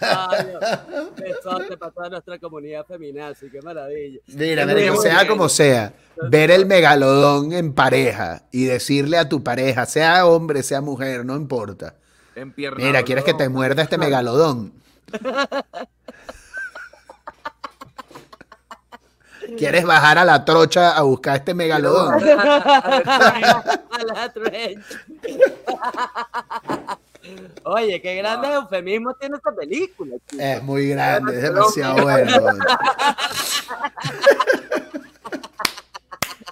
[0.00, 0.60] Ay, Dios.
[1.16, 4.20] Besote para toda nuestra comunidad feminazi, qué maravilla.
[4.28, 4.96] Mira, bien.
[4.96, 5.92] sea como sea,
[6.30, 11.36] ver el megalodón en pareja y decirle a tu pareja, sea hombre, sea mujer, no
[11.36, 11.94] importa.
[12.34, 12.84] En pierna.
[12.84, 14.72] Mira, ¿quieres que te muerda este megalodón?
[19.56, 22.22] ¿Quieres bajar a la trocha a buscar este megalodón?
[23.98, 24.84] A la trench.
[27.64, 30.16] Oye, qué grandes eufemismos tiene esta película.
[30.28, 30.42] chico.
[30.42, 32.32] Es muy grande, es demasiado bueno.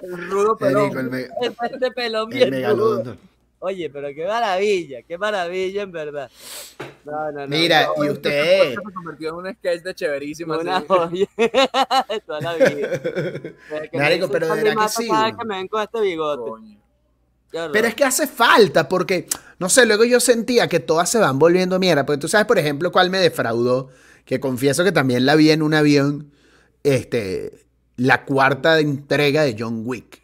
[0.03, 0.99] El rudo pelón.
[0.99, 3.05] el, me- Este pelón el bien megalodón.
[3.05, 3.16] duro.
[3.59, 6.31] Oye, pero qué maravilla, qué maravilla en verdad.
[7.05, 7.47] No, no, no.
[7.49, 10.59] Mira, y usted, Se convirtió en un sketch de chéverísimo.
[10.59, 11.27] Una joya
[12.27, 13.01] toda la vida.
[13.95, 16.51] Marico, pero de verdad que sí, cada que me ven con este bigote.
[16.51, 16.77] Coño.
[17.51, 19.26] Pero es que hace falta, porque,
[19.59, 22.05] no sé, luego yo sentía que todas se van volviendo mierda.
[22.05, 23.88] Porque tú sabes, por ejemplo, cuál me defraudó,
[24.24, 26.32] que confieso que también la vi en un avión,
[26.82, 27.66] este,
[27.97, 30.22] la cuarta entrega de John Wick.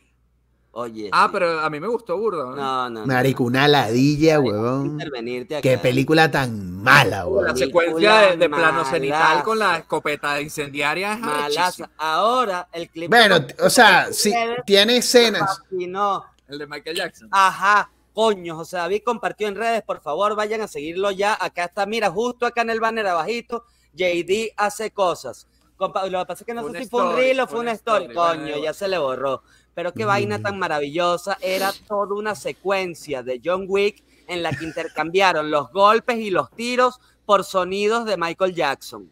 [0.75, 1.11] Oye.
[1.13, 1.31] Ah, sí.
[1.35, 2.45] pero a mí me gustó burda.
[2.45, 2.57] ¿no?
[2.57, 3.01] No, no.
[3.01, 3.07] no.
[3.07, 4.99] Marico, una ladilla, huevón.
[5.01, 5.61] acá.
[5.61, 7.55] Qué película tan mala, La huevón.
[7.55, 11.91] película secuencia de, de plano cenital con la escopeta incendiaria es Malaza.
[11.99, 13.11] Ahora, el clip.
[13.11, 14.33] Bueno, o sea, sí,
[14.65, 15.61] tiene escenas.
[15.71, 16.25] No.
[16.53, 17.29] El de Michael Jackson.
[17.33, 17.91] Ajá.
[18.13, 21.35] Coño, José David compartió en redes, por favor vayan a seguirlo ya.
[21.41, 25.47] Acá está, mira, justo acá en el banner abajito, JD hace cosas.
[25.79, 27.73] Compa- Lo que pasa es que no sé si fue un reel o fue una
[27.73, 28.05] story.
[28.15, 29.43] Coño, ya se le borró.
[29.75, 31.39] Pero qué vaina tan maravillosa.
[31.41, 36.51] Era toda una secuencia de John Wick en la que intercambiaron los golpes y los
[36.51, 39.11] tiros por sonidos de Michael Jackson.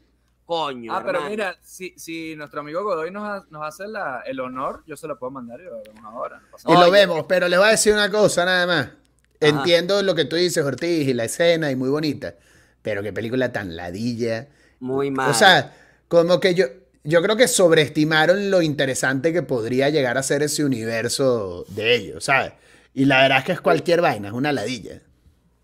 [0.50, 0.92] Coño.
[0.92, 1.30] Ah, pero hermano.
[1.30, 5.06] mira, si, si nuestro amigo Godoy nos, ha- nos hace la- el honor, yo se
[5.06, 6.40] lo puedo mandar y lo vemos ahora.
[6.40, 6.90] no Y lo Oye.
[6.90, 8.86] vemos, pero les voy a decir una cosa nada más.
[8.86, 8.96] Ajá.
[9.38, 12.34] Entiendo lo que tú dices, Ortiz, y la escena, y muy bonita.
[12.82, 14.48] Pero qué película tan ladilla.
[14.80, 15.30] Muy mal.
[15.30, 15.72] O sea,
[16.08, 16.66] como que yo,
[17.04, 22.24] yo creo que sobreestimaron lo interesante que podría llegar a ser ese universo de ellos,
[22.24, 22.54] ¿sabes?
[22.92, 25.00] Y la verdad es que es cualquier vaina, es una ladilla.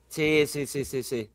[0.09, 1.30] Sí, sí, sí, sí, sí.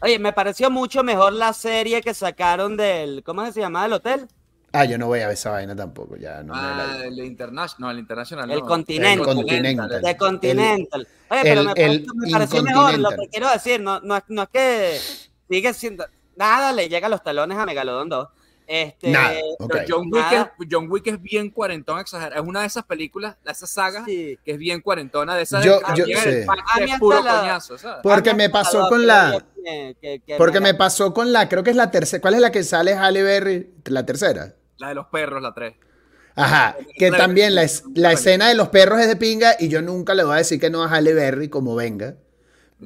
[0.00, 3.22] Oye, me pareció mucho mejor la serie que sacaron del.
[3.24, 4.28] ¿Cómo se llamaba el hotel?
[4.72, 7.18] Ah, yo no voy a ver esa vaina tampoco, ya no me Ah, la el
[7.20, 8.50] International, no, el International.
[8.50, 8.66] El no.
[8.66, 9.18] Continental.
[9.18, 10.02] El Continental.
[10.02, 11.08] De Continental.
[11.30, 12.98] Oye, pero el- me, el pareció, me pareció mejor.
[12.98, 14.98] Lo que quiero decir, no, no, es- no es que
[15.50, 16.04] sigue siendo.
[16.36, 18.28] Nada le llega a los talones a Megalodon 2.
[18.70, 19.32] Este, Nada,
[19.88, 20.52] John, Wick Nada.
[20.60, 22.42] es, John Wick es bien cuarentón, exagerado.
[22.42, 24.38] Es una de esas películas, de esas sagas, sí.
[24.44, 28.00] que es bien cuarentona, de esas Yo- de, yo el hasta puro la- coñazo, ¿sabes?
[28.02, 29.42] Porque me pasó con la...
[29.64, 32.20] que- que- que Porque me pasó con la, creo que es la tercera.
[32.20, 33.70] ¿Cuál es la que sale Halle Berry?
[33.86, 34.54] La tercera.
[34.76, 35.74] La de los perros, la 3.
[36.36, 39.80] Ajá, que también la, es- la escena de los perros es de pinga y yo
[39.80, 42.16] nunca le voy a decir que no a Halle Berry como venga.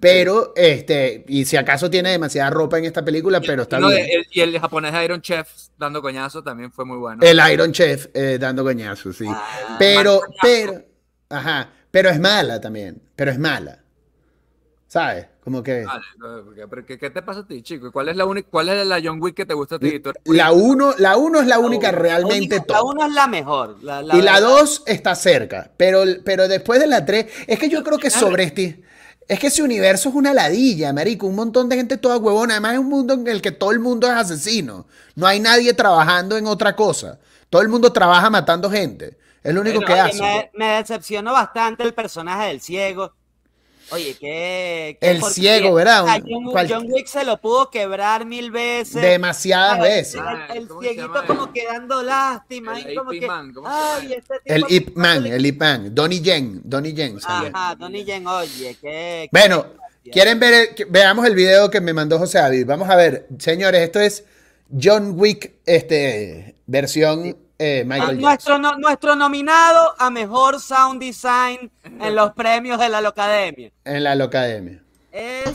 [0.00, 4.06] Pero, este, y si acaso tiene demasiada ropa en esta película, pero está No, bien.
[4.10, 7.22] el- y el japonés Iron Chef dando coñazo también fue muy bueno.
[7.22, 9.26] El Iron Chef eh, dando coñazos, sí.
[9.28, 10.38] Ah, Pero, coñazo.
[10.42, 10.84] pero,
[11.28, 13.80] ajá, pero es mala también, pero es mala.
[14.86, 15.26] ¿Sabes?
[15.42, 17.88] Como que Vale, no, porque- pero ¿qué, qué te pasa a ti, chico?
[17.88, 20.00] ¿Y ¿Cuál es la única, cuál es la John Wick que te gusta a ti?
[20.26, 22.88] La uno, la uno es la única la realmente única- La top.
[22.94, 23.82] uno es la mejor.
[23.82, 27.68] La, Y la verdad- 2 está cerca, pero, pero después de la 3, es que
[27.70, 28.82] yo creo que sobre este,
[29.28, 32.74] es que ese universo es una ladilla, marico, un montón de gente toda huevona, además
[32.74, 36.36] es un mundo en el que todo el mundo es asesino, no hay nadie trabajando
[36.36, 37.18] en otra cosa,
[37.50, 40.20] todo el mundo trabaja matando gente, es lo único Bueno, que Oye, hace.
[40.20, 43.14] me, me decepcionó bastante el personaje del ciego.
[43.92, 44.96] Oye, qué.
[45.00, 45.54] qué El porquería.
[45.58, 46.04] ciego, ¿verdad?
[46.26, 49.00] John, Cual- John Wick se lo pudo quebrar mil veces.
[49.02, 50.14] Demasiadas El- veces.
[50.14, 52.78] El, el ¿cómo se cieguito como quedando lástima.
[52.80, 55.46] El y como que, Man, ¿cómo se llama ay, este El tipo Ip Man, el
[55.46, 57.18] Ip Man, Donnie Yen, Donnie Yen.
[57.24, 59.28] Ajá, Donnie Yen, oye, qué.
[59.30, 59.66] Bueno,
[60.04, 60.54] qué- ¿quieren ver?
[60.54, 62.66] el- que- veamos el video que me mandó José David.
[62.66, 64.24] Vamos a ver, señores, esto es
[64.80, 68.20] John Wick, este, versión eh, Ah, Michael Jackson.
[68.20, 73.70] nuestro, no- nuestro nominado a mejor sound design en los premios de la Locademia.
[73.84, 74.82] En la Locademia.
[75.12, 75.54] Es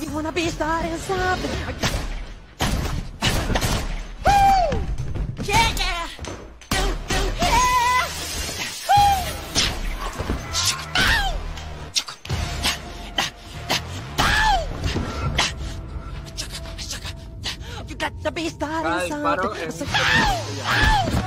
[18.29, 21.26] Cada disparo es un-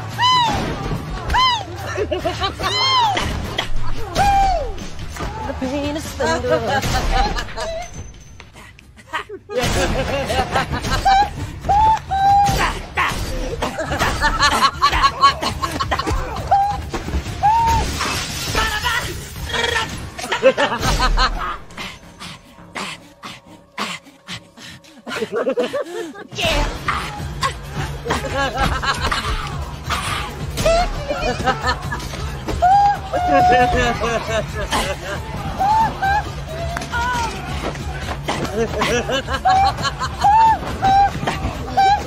[1.97, 2.07] the
[5.61, 6.81] pain is thunder.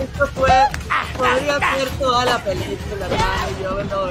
[0.01, 0.51] Esto fue,
[1.17, 4.09] podría ser toda la película, hermano, y yo veo.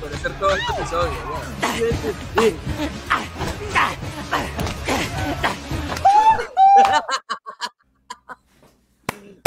[0.00, 1.12] Puede ser todo este episodio.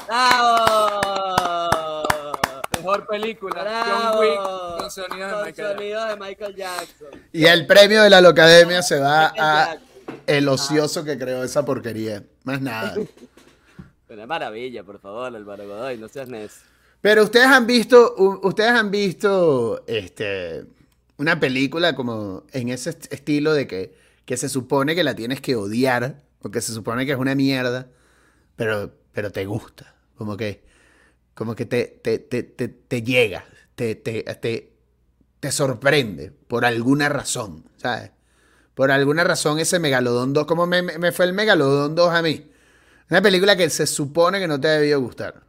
[0.08, 1.73] ¡Bravo!
[2.94, 3.62] Mejor película.
[3.64, 4.18] ¡Bravo!
[4.18, 7.08] John Wick con sonido de Con Michael sonido de Michael Jackson.
[7.32, 9.78] Y el premio de la Locademia se va a
[10.28, 12.24] el ocioso que creó esa porquería.
[12.44, 12.96] Más nada.
[14.10, 16.62] Una maravilla, por favor, Álvaro Godoy, no seas necio.
[17.02, 18.14] Pero ustedes han visto,
[18.44, 20.66] ustedes han visto este,
[21.18, 25.42] una película como en ese est- estilo de que, que se supone que la tienes
[25.42, 27.88] que odiar, porque se supone que es una mierda,
[28.56, 29.96] pero, pero te gusta.
[30.16, 30.64] Como que,
[31.34, 34.74] como que te, te, te, te, te llega, te, te, te,
[35.40, 38.12] te sorprende por alguna razón, ¿sabes?
[38.76, 42.50] Por alguna razón ese Megalodón 2, como me, me fue el Megalodón 2 a mí.
[43.10, 45.44] Una película que se supone que no te ha debido gustar.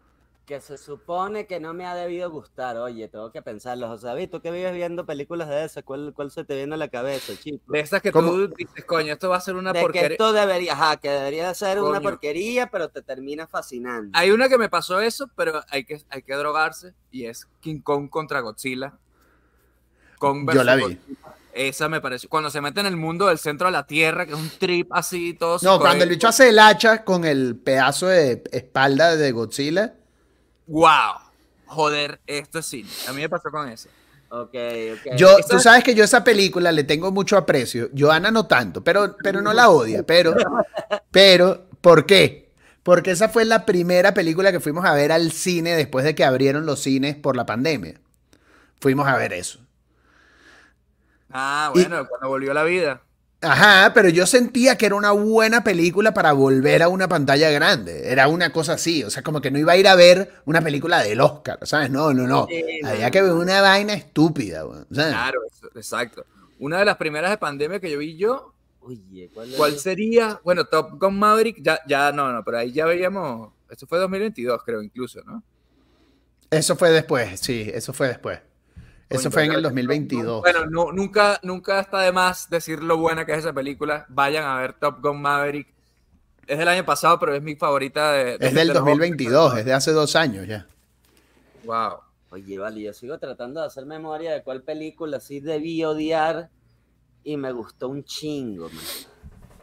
[0.46, 2.76] Que se supone que no me ha debido gustar.
[2.76, 3.88] Oye, tengo que pensarlo.
[3.88, 6.76] José David, tú que vives viendo películas de esas, ¿cuál, cuál se te viene a
[6.76, 7.64] la cabeza, chico?
[7.72, 8.30] De esas que ¿Cómo?
[8.30, 10.08] tú dices, coño, esto va a ser una De que porquería.
[10.08, 14.10] esto debería, ajá, que debería ser una porquería, pero te termina fascinando.
[14.12, 17.80] Hay una que me pasó eso, pero hay que, hay que drogarse y es King
[17.80, 18.98] Kong contra Godzilla.
[20.18, 20.96] Kong Yo la versus vi.
[20.96, 21.34] Godzilla.
[21.54, 22.28] Esa me pareció.
[22.28, 24.92] Cuando se mete en el mundo del centro de la Tierra, que es un trip
[24.92, 25.58] así, todo.
[25.62, 29.94] No, cuando el bicho hace el hacha con el pedazo de espalda de Godzilla.
[30.66, 31.20] ¡Wow!
[31.66, 32.88] Joder, esto es cine.
[33.08, 33.88] A mí me pasó con eso.
[34.28, 34.54] Ok,
[34.94, 35.16] ok.
[35.16, 37.90] Yo, tú sabes que yo esa película le tengo mucho aprecio.
[37.96, 40.02] Joana no tanto, pero, pero no la odia.
[40.02, 40.34] Pero,
[41.10, 42.50] pero, ¿por qué?
[42.82, 46.24] Porque esa fue la primera película que fuimos a ver al cine después de que
[46.24, 48.00] abrieron los cines por la pandemia.
[48.80, 49.60] Fuimos a ver eso.
[51.30, 53.02] Ah, Y- bueno, cuando volvió a la vida.
[53.44, 58.10] Ajá, pero yo sentía que era una buena película para volver a una pantalla grande.
[58.10, 60.60] Era una cosa así, o sea, como que no iba a ir a ver una
[60.62, 61.90] película del Oscar, ¿sabes?
[61.90, 62.46] No, no, no.
[62.48, 65.12] Sí, no, Había que ver una vaina estúpida, weón, ¿sabes?
[65.12, 66.24] Claro, eso- exacto.
[66.58, 69.48] Una de las primeras de pandemia que yo vi yo, Oye, ¿cuál?
[69.56, 70.40] ¿cuál sería?
[70.44, 73.52] Bueno, Top Gun Maverick, ya, ya, no, no, pero ahí ya veíamos.
[73.70, 75.42] Esto fue 2022, creo, incluso, ¿no?
[76.50, 78.38] Eso fue después, sí, eso fue después.
[79.14, 80.40] Eso fue en el 2022.
[80.42, 84.06] Bueno, no, nunca, nunca está de más decir lo buena que es esa película.
[84.08, 85.68] Vayan a ver Top Gun Maverick.
[86.46, 88.24] Es del año pasado, pero es mi favorita de.
[88.24, 90.66] de- Es del de los 2022, es de hace dos años ya.
[91.64, 92.00] Wow.
[92.30, 96.50] Oye, vale, yo sigo tratando de hacer memoria de cuál película sí debí odiar
[97.22, 98.84] y me gustó un chingo, man.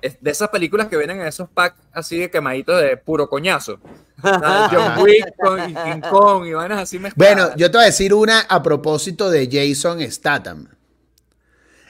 [0.02, 3.80] Es de esas películas que vienen en esos packs así de quemaditos de puro coñazo.
[4.24, 7.36] Ah, John Wick con y King Kong y vainas así mezcladas.
[7.36, 10.68] Bueno, yo te voy a decir una a propósito de Jason Statham.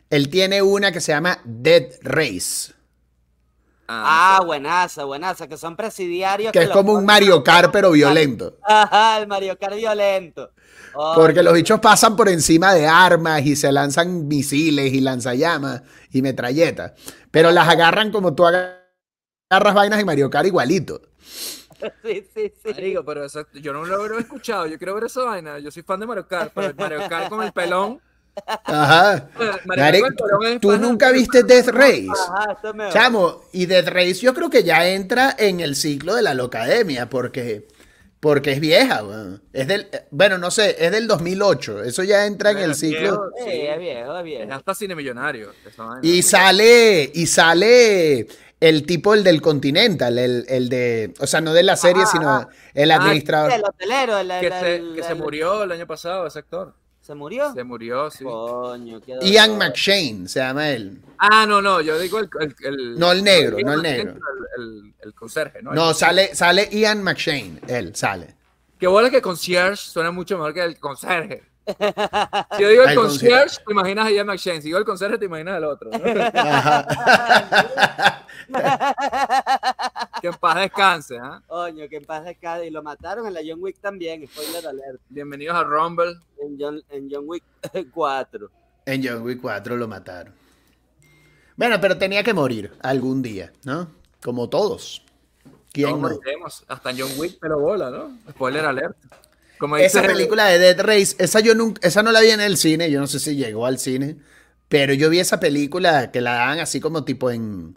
[0.10, 2.72] Él tiene una que se llama Dead Race,
[3.94, 4.46] Ah, sé.
[4.46, 6.54] buenaza, buenaza, que son presidiarios.
[6.54, 8.58] que es como un Mario Kart pero violento.
[8.64, 10.52] Ajá, el Mario Kart violento.
[11.16, 15.82] Porque los bichos pasan por encima de armas y se lanzan misiles y lanzallamas
[16.12, 16.94] y metralletas.
[17.32, 21.02] Pero las agarran como tú agarras vainas de Mario Kart igualito.
[22.04, 22.74] Sí, sí, sí.
[22.76, 24.68] Marico, pero eso, yo no lo he escuchado.
[24.68, 25.58] Yo quiero ver esa vaina.
[25.58, 28.00] Yo soy fan de Mario Kart, pero el Mario Kart con el pelón.
[28.46, 29.30] Ajá.
[29.36, 32.08] Mario Kart Marico, con el pelón ¿Tú nunca viste Death Race?
[32.30, 32.92] Ajá, esto me va.
[32.92, 37.10] Chamo, y Death Race yo creo que ya entra en el ciclo de la locademia,
[37.10, 37.68] porque,
[38.22, 39.42] porque es vieja, weón.
[39.52, 43.00] Es del, eh, bueno, no sé, es del 2008, eso ya entra en el ciclo.
[43.00, 44.54] viejo, Sí, es viejo, es Es viejo.
[44.54, 45.52] hasta cine millonario.
[46.04, 48.28] Y sale, y sale
[48.60, 52.12] el tipo, el del Continental, el, el de, o sea, no de la serie, Ajá,
[52.12, 53.52] sino el Ah, administrador.
[53.52, 56.40] El hotelero, el, que, el- se, el- que se el- murió el año pasado, ese
[56.40, 56.76] actor.
[57.02, 57.52] ¿Se murió?
[57.54, 58.24] Se murió, sí.
[58.24, 59.58] Coño, qué Ian.
[59.58, 61.02] McShane se llama él.
[61.18, 62.30] Ah, no, no, yo digo el.
[62.40, 64.12] el, el- No, el negro, no el negro.
[64.12, 65.74] El, el- el conserje, ¿no?
[65.74, 68.36] No, sale, sale Ian McShane, él sale.
[68.80, 71.44] Que bola que concierge suena mucho mejor que el conserje.
[72.58, 74.62] Si yo digo el El concierge, te imaginas a Ian McShane.
[74.62, 75.90] Si digo el conserje, te imaginas al otro.
[75.92, 75.98] ¿no?
[76.34, 76.88] Ajá.
[80.22, 81.18] Que en paz descanse.
[81.20, 81.42] ¿ah?
[81.48, 82.68] Coño, que en paz descanse.
[82.68, 85.02] Y lo mataron en la John Wick también, spoiler alert.
[85.10, 86.14] Bienvenidos a Rumble.
[86.40, 87.44] En John, en John Wick
[87.92, 88.50] 4.
[88.86, 90.34] En John Wick 4 lo mataron.
[91.58, 93.92] Bueno, pero tenía que morir algún día, ¿no?
[94.24, 95.04] Como todos.
[95.74, 95.98] ¿Quién no?
[95.98, 98.18] moriremos, Hasta John Wick, pero bola, ¿no?
[98.30, 98.96] Spoiler alert.
[99.58, 102.58] Como Esa película de Dead Race, esa yo nunca, esa no la vi en el
[102.58, 104.18] cine, yo no sé si llegó al cine,
[104.70, 107.76] pero yo vi esa película que la daban así como tipo en,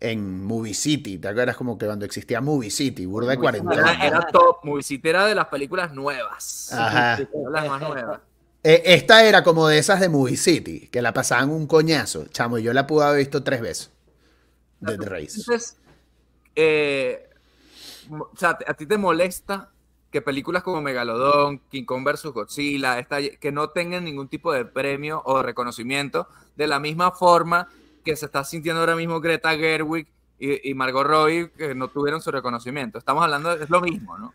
[0.00, 1.56] en Movie City, ¿te acuerdas?
[1.56, 4.06] Como que cuando existía Movie City, burda de Era, cuarentena.
[4.06, 4.58] era top.
[4.64, 6.72] Movie City era de las películas nuevas.
[6.72, 7.14] Ajá.
[7.20, 8.20] Era Las más nuevas.
[8.62, 12.58] Eh, esta era como de esas de Movie City, que la pasaban un coñazo, chamo,
[12.58, 13.90] yo la pude haber visto tres veces.
[14.80, 15.38] Dead Race.
[15.38, 15.76] Entonces,
[16.56, 17.28] eh,
[18.10, 19.70] o sea, ¿a ti te molesta
[20.10, 22.24] que películas como Megalodon, King Kong vs.
[22.32, 26.26] Godzilla, esta- que no tengan ningún tipo de premio o reconocimiento,
[26.56, 27.68] de la misma forma
[28.04, 30.06] que se está sintiendo ahora mismo Greta Gerwig
[30.38, 32.98] y, y Margot Robbie, que no tuvieron su reconocimiento?
[32.98, 34.34] Estamos hablando, de, es lo mismo, ¿no?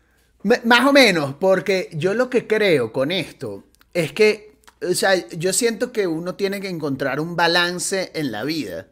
[0.64, 5.52] Más o menos, porque yo lo que creo con esto es que, o sea, yo
[5.52, 8.86] siento que uno tiene que encontrar un balance en la vida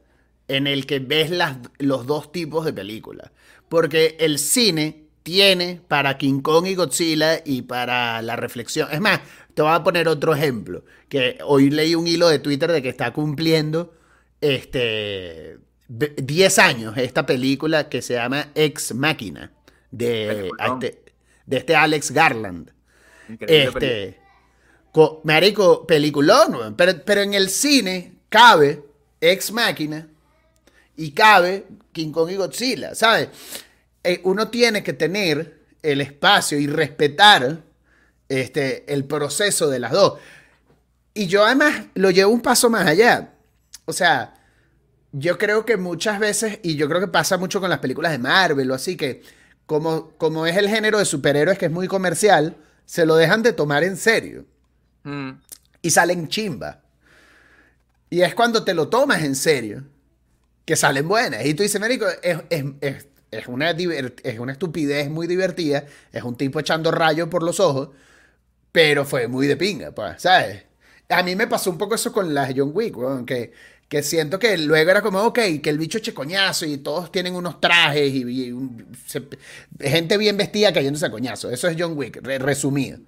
[0.48, 3.30] en el que ves las, los dos tipos de películas.
[3.68, 8.88] Porque el cine tiene para King Kong y Godzilla y para la reflexión.
[8.90, 9.20] Es más,
[9.54, 12.88] te voy a poner otro ejemplo, que hoy leí un hilo de Twitter de que
[12.88, 13.94] está cumpliendo
[14.52, 19.50] este, ve- 10 años esta película que se llama Ex Máquina
[19.90, 20.50] de,
[20.82, 21.02] este,
[21.46, 22.70] de este Alex Garland.
[23.28, 23.86] Increíble película.
[23.86, 24.20] Este,
[24.92, 28.82] co- marico, peliculón, pero, pero en el cine cabe
[29.20, 30.08] Ex Máquina
[30.96, 33.28] y cabe King Kong y Godzilla, ¿sabes?
[34.02, 37.62] Eh, uno tiene que tener el espacio y respetar
[38.28, 40.18] este, el proceso de las dos.
[41.14, 43.30] Y yo además lo llevo un paso más allá.
[43.86, 44.34] O sea,
[45.12, 48.18] yo creo que muchas veces, y yo creo que pasa mucho con las películas de
[48.18, 49.22] Marvel o así, que
[49.66, 53.52] como, como es el género de superhéroes que es muy comercial, se lo dejan de
[53.52, 54.44] tomar en serio
[55.04, 55.32] Mm.
[55.82, 56.80] y salen chimba.
[58.10, 59.84] Y es cuando te lo tomas en serio
[60.64, 61.44] que salen buenas.
[61.44, 66.22] Y tú dices, Marico, es, es- es- es una, es una estupidez muy divertida, es
[66.22, 67.90] un tipo echando rayos por los ojos,
[68.70, 70.62] pero fue muy de pinga, pues, ¿sabes?
[71.08, 73.52] A mí me pasó un poco eso con las John Wick, weón, que,
[73.88, 77.34] que siento que luego era como, ok, que el bicho eche coñazo y todos tienen
[77.34, 79.28] unos trajes y, y un- se-
[79.80, 81.50] gente bien vestida cayéndose a coñazo.
[81.50, 82.98] Eso es John Wick, re- resumido.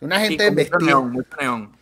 [0.00, 0.78] Una gente mucho vestida.
[0.86, 1.76] neón, mucho neón.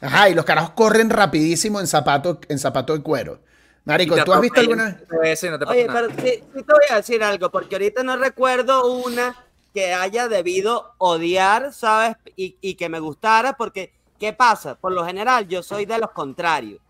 [0.00, 3.40] Ajá, y los carajos corren rapidísimo en zapato, en zapato de cuero.
[3.84, 6.08] Marico, ¿tú has visto alguna y no te pasa Oye, nada.
[6.08, 9.36] pero sí, sí te voy a decir algo, porque ahorita no recuerdo una
[9.72, 12.16] que haya debido odiar, ¿sabes?
[12.36, 14.74] Y, y que me gustara, porque, ¿qué pasa?
[14.74, 16.80] Por lo general, yo soy de los contrarios.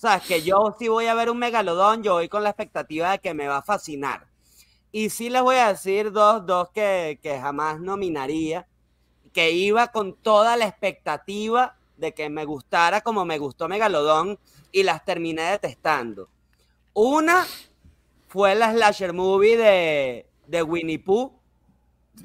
[0.00, 0.26] ¿Sabes?
[0.26, 3.34] Que yo si voy a ver un megalodón, yo voy con la expectativa de que
[3.34, 4.26] me va a fascinar.
[4.92, 8.66] Y sí les voy a decir dos, dos que, que jamás nominaría,
[9.34, 14.38] que iba con toda la expectativa de que me gustara como me gustó Megalodón
[14.72, 16.30] y las terminé detestando.
[16.94, 17.46] Una
[18.28, 21.30] fue la slasher movie de, de Winnie Pooh.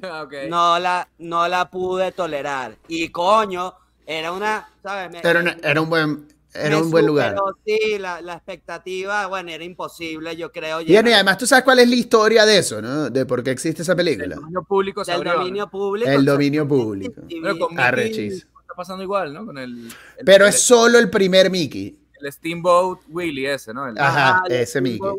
[0.48, 2.78] No la, no la pude tolerar.
[2.88, 3.74] Y coño,
[4.06, 5.22] era una, ¿sabes?
[5.22, 6.26] Era, una- era un buen,
[6.60, 7.36] era un buen lugar.
[7.36, 10.80] superó, Sí, la, la expectativa, bueno, era imposible, yo creo.
[10.80, 13.10] Y, bueno, y además tú sabes cuál es la historia de eso, ¿no?
[13.10, 14.36] De por qué existe esa El película.
[14.36, 15.04] dominio público
[15.34, 15.38] ¿no?
[15.38, 16.10] dominio público.
[16.10, 17.22] El dominio público.
[17.28, 17.74] Pero con.
[18.04, 19.46] Mickey está pasando igual, ¿no?
[19.46, 19.88] Con el,
[20.18, 21.98] el- Pero el- es solo el primer Mickey.
[22.20, 23.86] el Steamboat Willie ese, ¿no?
[23.88, 25.10] El- Ajá, el ese Mickey.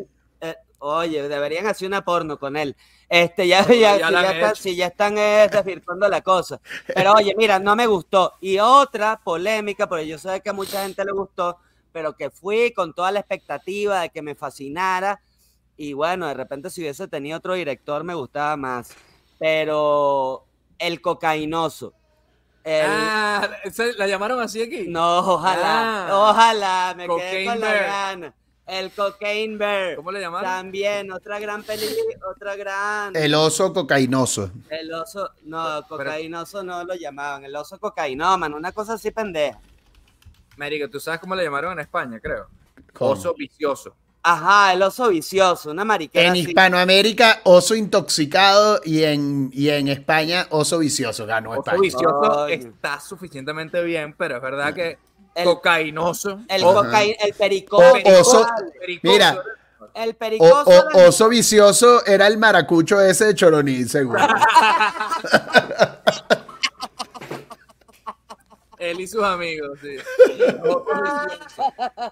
[0.80, 2.76] Oye, deberían hacer una porno con él.
[3.08, 6.60] Este, ya, ya, ya si ya si ya están eh, desvirtuando la cosa.
[6.94, 8.34] Pero oye, mira, no me gustó.
[8.40, 11.58] Y otra polémica, porque yo sé que a mucha gente le gustó,
[11.92, 15.20] pero que fui con toda la expectativa de que me fascinara.
[15.76, 18.90] Y bueno, de repente si hubiese tenido otro director me gustaba más.
[19.38, 20.44] Pero
[20.78, 21.94] el cocainoso.
[22.64, 24.86] El- Ah, ¿ese- ¿la llamaron así aquí?
[24.88, 26.30] no, ojalá, Ah.
[26.30, 28.34] ojalá, me quedé con la gana.
[28.68, 29.96] El Cocaine Bear.
[29.96, 30.44] ¿Cómo le llamaron?
[30.48, 33.16] También, otra gran película, otra gran.
[33.16, 34.50] El oso cocainoso.
[34.68, 39.58] El oso, no, Pero- cocainoso no lo llamaban, el oso cocainómano, una cosa así pendeja.
[40.56, 42.46] Marico, ¿tú sabes cómo le llamaron en España, creo?
[42.92, 43.12] ¿Cómo?
[43.12, 43.94] Oso vicioso.
[44.22, 46.40] Ajá, el oso vicioso, una mariquera En así.
[46.40, 51.24] Hispanoamérica, oso intoxicado y en, y en España, oso vicioso.
[51.24, 51.80] Ganó Oso España.
[51.80, 52.46] vicioso Coño.
[52.48, 54.98] está suficientemente bien, pero es verdad que
[55.38, 56.40] El- cocainoso.
[56.48, 56.84] El O-
[57.38, 58.46] pericoso, oso-
[58.80, 59.42] pericoso, Mira,
[59.94, 60.70] el pericoso.
[60.94, 64.18] o- oso vicioso era el maracucho ese de Choroní, seguro.
[68.78, 69.96] Él y sus amigos, sí.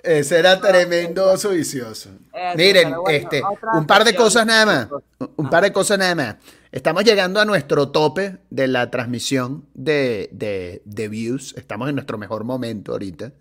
[0.03, 2.11] Ese era tremendo oso vicioso.
[2.33, 3.41] Eso, Miren, bueno, este,
[3.75, 4.89] un par de cosas nada más.
[5.37, 6.35] Un par de cosas nada más.
[6.77, 11.55] Estamos llegando a nuestro tope de la transmisión de, de, de views.
[11.57, 13.33] Estamos en nuestro mejor momento ahorita.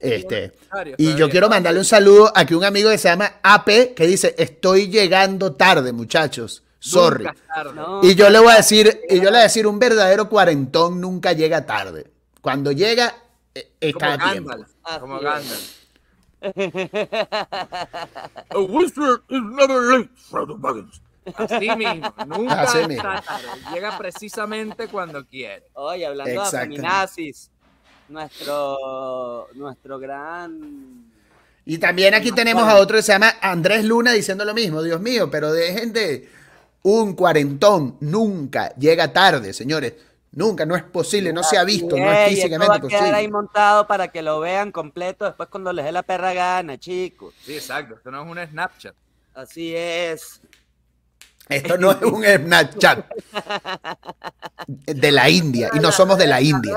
[0.00, 0.54] Este,
[0.96, 4.34] y yo quiero mandarle un saludo a un amigo que se llama AP, que dice,
[4.36, 6.64] estoy llegando tarde, muchachos.
[6.80, 7.26] Sorry.
[7.76, 10.28] No, Y yo le voy a decir, y yo le voy a decir, un verdadero
[10.28, 12.10] cuarentón nunca llega tarde.
[12.40, 13.14] Cuando llega,
[13.54, 14.50] eh, está Como a tiempo.
[14.98, 15.20] Como.
[15.20, 15.78] Gandalf.
[18.50, 21.00] A wizard is never late, Frodo Baggins.
[21.36, 23.02] Así mismo, nunca Así está mismo.
[23.02, 23.46] tarde.
[23.72, 25.64] Llega precisamente cuando quiere.
[25.74, 27.50] Oye, hablando de feminazis,
[28.08, 31.06] nuestro, nuestro gran...
[31.64, 34.82] Y también aquí tenemos a otro que se llama Andrés Luna diciendo lo mismo.
[34.82, 36.26] Dios mío, pero dejen de
[36.82, 37.96] un cuarentón.
[38.00, 39.92] Nunca llega tarde, señores.
[40.30, 43.10] Nunca, no es posible, no se ha visto, no es físicamente va a quedar ahí
[43.10, 43.28] posible.
[43.28, 47.34] montado para que lo vean completo después cuando les dé la perra gana, chicos.
[47.42, 47.94] Sí, exacto.
[47.94, 48.94] Esto no es un Snapchat.
[49.34, 50.40] Así es.
[51.48, 53.06] Esto no es un Snapchat
[54.66, 56.76] de la India y no somos de la India.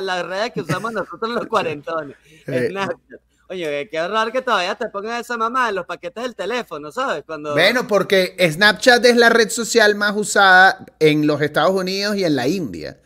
[0.00, 2.16] Las redes que usamos nosotros los cuarentones.
[2.46, 3.20] Eh, Snapchat.
[3.50, 7.24] Oye, qué horror que todavía te pongan esa mamá en los paquetes del teléfono, ¿sabes?
[7.26, 7.52] Cuando...
[7.52, 12.36] Bueno, porque Snapchat es la red social más usada en los Estados Unidos y en
[12.36, 12.98] la India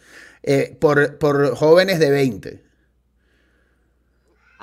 [0.43, 2.63] eh, por, por jóvenes de 20.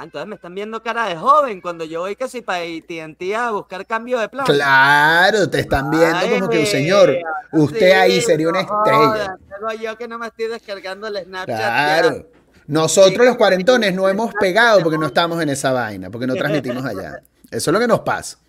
[0.02, 3.52] Ah, entonces me están viendo cara de joven cuando yo voy casi para AT&T a
[3.52, 4.48] buscar cambio de plan.
[4.48, 7.16] Claro, te están viendo Ay, como que, mira, señor,
[7.52, 9.36] usted sí, ahí sería una estrella.
[9.60, 11.48] Luego yo que no me estoy descargando el Snapchat.
[11.48, 12.00] ya.
[12.02, 12.28] Claro.
[12.66, 16.84] Nosotros los cuarentones no hemos pegado porque no estamos en esa vaina, porque no transmitimos
[16.84, 17.22] allá.
[17.52, 18.40] Eso es lo que nos pasa.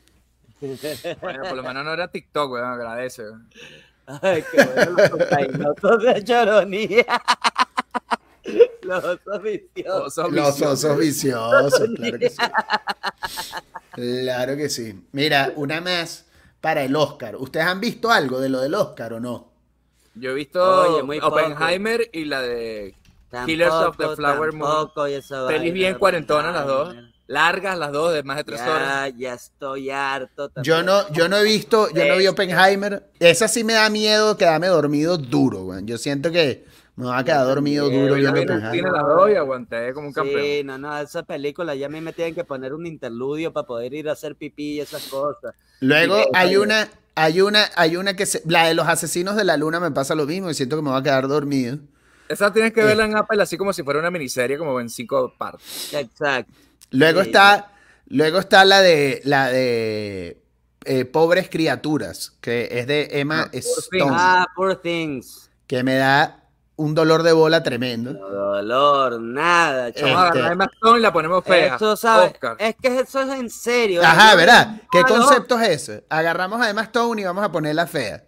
[1.20, 2.72] Bueno, por lo menos no era TikTok, weón.
[2.72, 3.24] Agradece.
[4.07, 7.05] Ay, qué bueno los de choronía.
[8.82, 10.18] Los osos viciosos.
[10.18, 12.36] Osos Los osos viciosos, claro que sí.
[13.93, 15.07] Claro que sí.
[15.12, 16.26] Mira, una más
[16.61, 17.36] para el Oscar.
[17.36, 19.53] ¿Ustedes han visto algo de lo del Oscar o no?
[20.14, 21.36] Yo he visto Oye, muy poco.
[21.36, 22.95] Oppenheimer y la de
[23.47, 24.90] Killers of the Flower Moon.
[24.95, 26.95] vaina, bien cuarentonas las dos.
[27.28, 29.11] Largas las dos, de más de tres horas.
[29.12, 30.51] Ya, ya estoy harto.
[30.62, 30.86] Yo también.
[30.86, 33.11] no, yo no he visto, yo no vi Oppenheimer.
[33.20, 35.82] Esa sí me da miedo quedarme dormido duro, güey.
[35.84, 36.66] Yo siento que
[36.97, 38.03] me va a quedar dormido también.
[38.09, 38.93] duro Yo la viendo vi en el cine Oppenheimer.
[38.93, 40.40] las dos y aguanté como un campeón.
[40.43, 43.66] Sí, no, no, esa película ya a mí me tienen que poner un interludio para
[43.66, 45.55] poder ir a hacer pipí y esas cosas.
[45.80, 46.57] Luego Sí, hay sí.
[46.57, 49.90] una, hay una, hay una que se, la de los asesinos de la luna me
[49.90, 51.78] pasa lo mismo y siento que me va a quedar dormido.
[52.28, 52.84] Esa tienes que Eh.
[52.84, 55.93] verla en Apple así como si fuera una miniserie, como en cinco partes.
[55.93, 56.53] Exacto.
[56.90, 57.28] Luego Sí.
[57.28, 57.72] está,
[58.07, 60.38] luego está la de la de
[60.84, 64.12] eh, pobres criaturas, que es de Emma Ah, Poor Stone, Things.
[64.16, 65.51] Ah, poor things.
[65.66, 66.41] que me da
[66.83, 68.12] un dolor de bola tremendo.
[68.12, 70.16] No dolor, nada, Vamos a chaval.
[70.28, 71.76] agarrar a Emma Stone y la ponemos fea.
[71.76, 72.33] Eso, ¿sabes?
[72.33, 72.57] Oscar.
[72.59, 74.03] Es que eso es en serio.
[74.05, 74.80] Ajá, ¿verdad?
[74.91, 75.14] ¿Qué Ah, no.
[75.16, 76.05] concepto es ese?
[76.09, 78.24] Agarramos a Emma Stone y vamos a ponerla fea.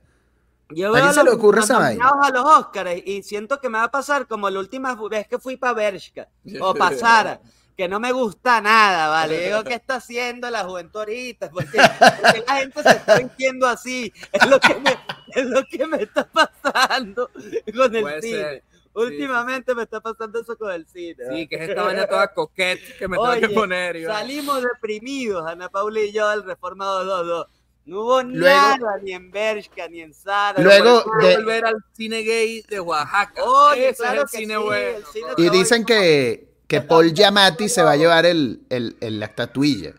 [0.70, 2.10] Yo ¿A veo quién se le ocurre esa vaina?
[2.22, 5.38] a los Oscars y siento que me va a pasar como la última vez que
[5.38, 6.28] fui para Bershka
[6.60, 7.40] o pasara.
[7.76, 9.46] Que no me gusta nada, ¿vale?
[9.46, 11.50] Digo, ¿qué está haciendo la juventud ahorita?
[11.50, 14.12] Porque, porque la gente se está sintiendo así.
[14.32, 14.96] Es lo que me,
[15.34, 17.28] es lo que me está pasando
[17.76, 18.38] con el Puede cine.
[18.38, 18.62] ser.
[18.94, 21.16] Últimamente me está pasando eso con el cine.
[21.32, 23.96] Sí, que es esta vaina toda coquette que me tengo que poner.
[23.96, 24.14] y va.
[24.20, 27.46] Salimos deprimidos, Ana Paula y yo, del Reforma 222.
[27.86, 30.62] No hubo Luego- nada, ni en Bershka, ni en Zara.
[30.62, 33.42] Luego eso de- volver al cine gay de Oaxaca.
[33.42, 34.96] Oye, Ese claro es que el cine sí, bueno.
[34.98, 39.20] el cine Y dicen que, que Paul Giamatti se va a llevar el, el- el-
[39.20, 39.92] la estatuilla.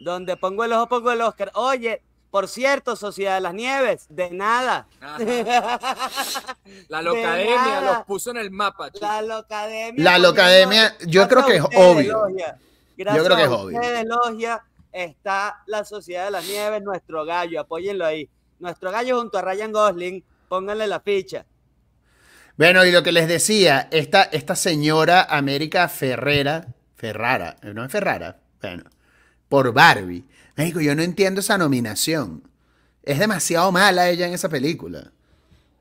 [0.00, 1.50] Donde pongo el ojo, pongo el Oscar.
[1.54, 4.86] Oye, por cierto, Sociedad de las Nieves, de nada.
[6.88, 9.08] La De Locademia los puso en el mapa, chicos.
[9.08, 10.04] La Locademia.
[10.04, 12.12] La Locademia, yo creo que es gracias obvio.
[12.12, 12.58] Logia.
[12.58, 13.78] Yo Gracias creo que es obvio.
[13.78, 14.62] ustedes, Logia,
[14.92, 18.28] está la Sociedad de las Nieves, nuestro gallo, apóyenlo ahí.
[18.58, 21.44] Nuestro gallo junto a Ryan Gosling, pónganle la ficha.
[22.56, 28.36] Bueno, y lo que les decía, esta, esta señora América Ferrera, Ferrara, no es Ferrara,
[28.62, 28.84] bueno,
[29.48, 30.24] por Barbie.
[30.56, 32.48] México, yo no entiendo esa nominación.
[33.02, 35.10] Es demasiado mala ella en esa película.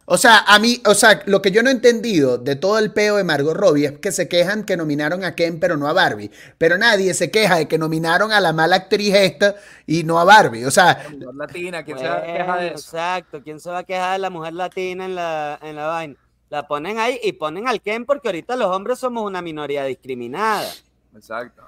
[0.06, 2.92] O sea, a mí, o sea, lo que yo no he entendido de todo el
[2.92, 5.94] peo de Margot Robbie es que se quejan que nominaron a Ken pero no a
[5.94, 6.32] Barbie.
[6.58, 9.56] Pero nadie se queja de que nominaron a la mala actriz esta
[9.86, 10.66] y no a Barbie.
[10.66, 12.76] O sea, Mujer latina, ¿quién se va a quejar de eso?
[12.76, 16.16] Exacto, ¿quién se va a quejar de la mujer latina en la, en la vaina?
[16.54, 20.70] La ponen ahí y ponen al Ken porque ahorita los hombres somos una minoría discriminada.
[21.16, 21.64] Exacto.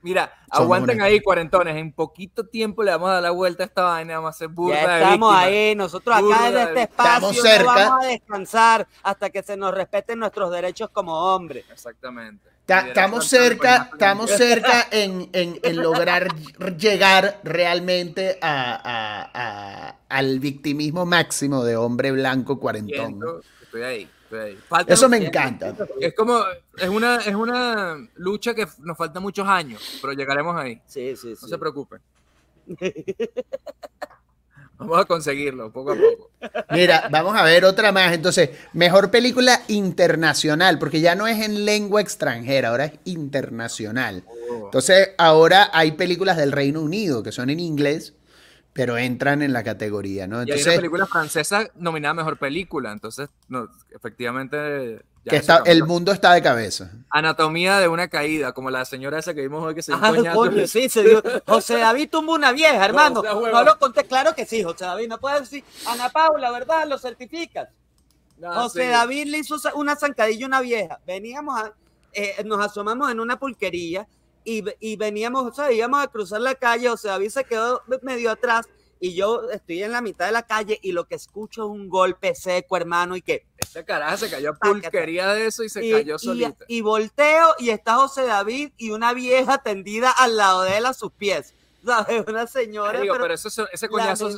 [0.00, 1.76] Mira, Somos aguanten una- ahí, cuarentones.
[1.76, 4.14] En poquito tiempo le vamos a dar la vuelta a esta vaina.
[4.14, 7.64] Vamos a hacer burda ya estamos ahí, nosotros acá desde de- este espacio cerca.
[7.64, 11.66] no vamos a descansar hasta que se nos respeten nuestros derechos como hombres.
[11.70, 12.48] Exactamente.
[12.64, 16.28] Ta- Estamos cerca, estamos cerca en, en- en lograr
[16.78, 23.06] llegar realmente a- a- a- al victimismo máximo de hombre blanco cuarentón.
[23.08, 24.10] Siento- estoy ahí.
[24.68, 25.74] Falta Eso me encanta.
[26.00, 26.40] Es como,
[26.76, 30.80] es una, es una lucha que nos falta muchos años, pero llegaremos ahí.
[30.86, 31.42] Sí, sí, sí.
[31.42, 32.00] No se preocupen.
[34.80, 36.30] Vamos a conseguirlo poco a poco.
[36.70, 38.14] Mira, vamos a ver otra más.
[38.14, 44.24] Entonces, mejor película internacional, porque ya no es en lengua extranjera, ahora es internacional.
[44.64, 48.14] Entonces, ahora hay películas del Reino Unido que son en inglés,
[48.72, 50.36] pero entran en la categoría, ¿no?
[50.36, 55.02] Y hay una Entonces, película francesa nominada a mejor película, entonces, no, efectivamente.
[55.24, 56.92] ya que está, el mundo está de cabeza.
[57.10, 60.12] Anatomía de una caída, como la señora esa que vimos hoy que se dio Ah,
[60.34, 61.22] coño, sí, se dio.
[61.46, 63.20] José David tumbó una vieja, hermano.
[63.20, 63.64] o sea, No, huevón.
[63.64, 65.08] lo conté, claro que sí, José David.
[65.08, 66.86] No puedes decir, Ana Paula, ¿verdad?
[66.86, 67.68] Lo certificas.
[68.42, 68.88] Ah, José sí.
[68.88, 70.98] David le hizo una zancadilla a una vieja.
[71.06, 71.72] Veníamos a,
[72.12, 74.06] eh, nos asomamos en una pulquería
[74.44, 76.88] y, y veníamos, o sea, íbamos a cruzar la calle.
[76.88, 78.66] José David se quedó medio atrás
[79.02, 81.88] y yo estoy en la mitad de la calle y lo que escucho es un
[81.88, 85.90] golpe seco, hermano, y que Esa caraja se cayó pulquería de eso y se y,
[85.92, 86.64] cayó y- solita.
[86.68, 90.92] y volteo y está José David y una vieja tendida al lado de él a
[90.92, 91.54] sus pies.
[91.84, 92.24] ¿Sabes?
[92.28, 93.00] Una señora.
[93.00, 94.28] Digo, pero pero eso, so- ese coñazo,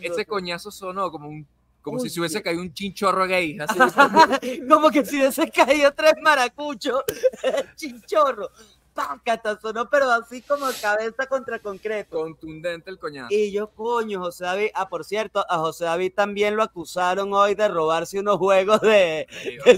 [0.00, 1.46] ese coñazo sonó como un,
[1.82, 3.58] como si Uy, se hubiese caído un chinchorro gay.
[3.60, 3.78] así.
[4.68, 7.02] Como que si hubiese caído tres maracuchos,
[7.76, 8.50] chinchorro.
[8.98, 12.18] Pácata, sonó, pero así como cabeza contra concreto.
[12.18, 13.28] Contundente el coñazo.
[13.30, 14.70] Y yo, coño, José David.
[14.74, 19.28] Ah, por cierto, a José David también lo acusaron hoy de robarse unos juegos de,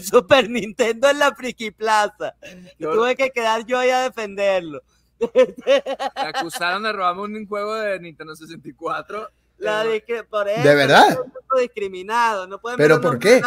[0.02, 2.34] Super Nintendo en la Friki Plaza.
[2.78, 4.80] Y Yo- tuve que quedar yo ahí a defenderlo.
[5.20, 9.28] Me acusaron de robarme un juego de Nintendo 64.
[9.58, 11.18] La Eh, de que por eso, ¿De verdad?
[11.52, 13.42] no discriminado, no pueden ¿Pero por qué?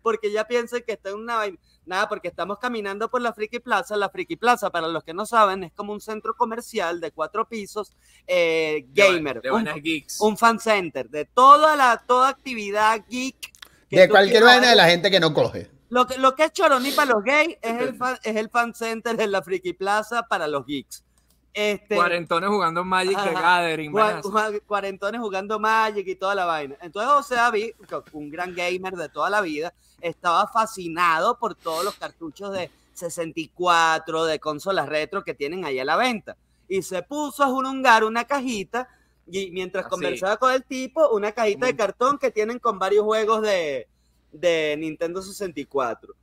[0.00, 1.58] Porque ya piensan que está en una vaina.
[1.84, 3.96] Nada, porque estamos caminando por la Friki Plaza.
[3.96, 7.48] La Friki Plaza, para los que no saben, es como un centro comercial de cuatro
[7.48, 10.20] pisos, eh, de gamer, De un, vainas geeks.
[10.20, 13.50] un fan center de toda la toda actividad geek.
[13.90, 15.70] De cualquier vaina de la gente que no coge.
[15.90, 18.72] Lo que, lo que es Choroní para los gays es el, fan, es el fan
[18.74, 21.04] center de la Friki Plaza para los geeks.
[21.52, 23.40] Este, Cuarentones jugando Magic the Ajá.
[23.60, 23.92] Gathering.
[23.92, 26.76] Cua- cuarentones jugando Magic y toda la vaina.
[26.80, 31.84] Entonces José David, que- un gran gamer de toda la vida, estaba fascinado por todos
[31.84, 36.36] los cartuchos de 64, de consolas retro que tienen ahí a la venta.
[36.68, 38.88] Y se puso a junungar una cajita
[39.26, 39.90] y mientras Así.
[39.90, 43.88] conversaba con el tipo, una cajita de cartón que tienen con varios juegos de,
[44.32, 46.14] de Nintendo 64.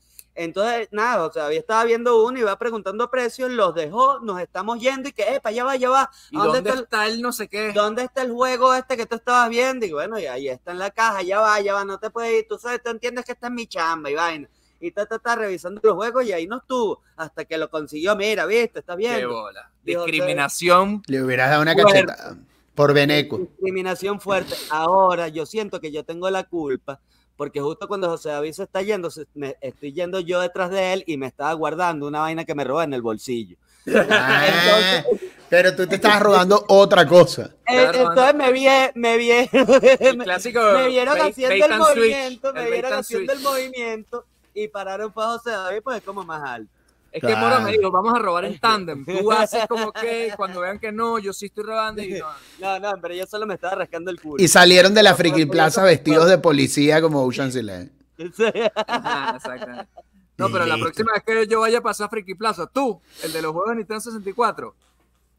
[0.41, 4.39] Entonces, nada, o sea, había estaba viendo uno y iba preguntando precios, los dejó, nos
[4.39, 6.09] estamos yendo y que, epa, ya va, ya va.
[6.31, 7.73] ¿Y ¿a dónde está el- está el no sé qué?
[7.73, 9.85] ¿dónde está el juego este que tú estabas viendo?
[9.85, 12.39] Y bueno, y ahí está en la caja, ya va, ya va, no te puedes
[12.39, 14.47] ir, tú sabes, tú entiendes que está en mi chamba y vaina.
[14.79, 18.15] Y ta, ta, ta, revisando los juegos y ahí no estuvo, hasta que lo consiguió,
[18.15, 19.29] mira, viste, está Qué bien.
[19.29, 19.69] bola.
[19.83, 21.03] Digo, Discriminación.
[21.07, 22.05] Le hubieras dado una Fuerte.
[22.05, 22.37] cachetada.
[22.75, 23.39] Por Beneco.
[23.39, 24.55] Discriminación fuerte.
[24.69, 27.01] Ahora yo siento que yo tengo la culpa,
[27.39, 30.91] porque justo cuando José David se está yendo, se- me- estoy yendo yo detrás de
[30.91, 33.55] él y me estaba guardando una vaina que me roba en el bolsillo.
[34.11, 35.01] Ah,
[35.49, 37.55] pero tú te estabas robando otra cosa.
[37.65, 38.65] Eh, Entonces me vi,
[38.95, 39.47] me vi, El
[40.17, 40.59] me- clásico.
[40.73, 45.23] me vieron haciendo el switch, movimiento, me el vieron haciendo el movimiento y pararon fue
[45.23, 46.73] José David, pues es como más alto.
[47.11, 49.05] Es que Moro me dijo, vamos a robar en tándem.
[49.19, 52.25] Tú haces como que cuando vean que no, yo sí estoy robando y no.
[52.59, 54.43] No, no, pero yo solo me estaba rascando el culo.
[54.43, 57.91] Y salieron de la Friki Plaza vestidos de policía como Ocean's Eleven.
[58.75, 59.89] Ajá, exactamente.
[60.37, 63.33] No, pero la próxima vez que yo vaya a pasar a Friki Plaza, tú, el
[63.33, 64.75] de los juegos de Nintendo 64,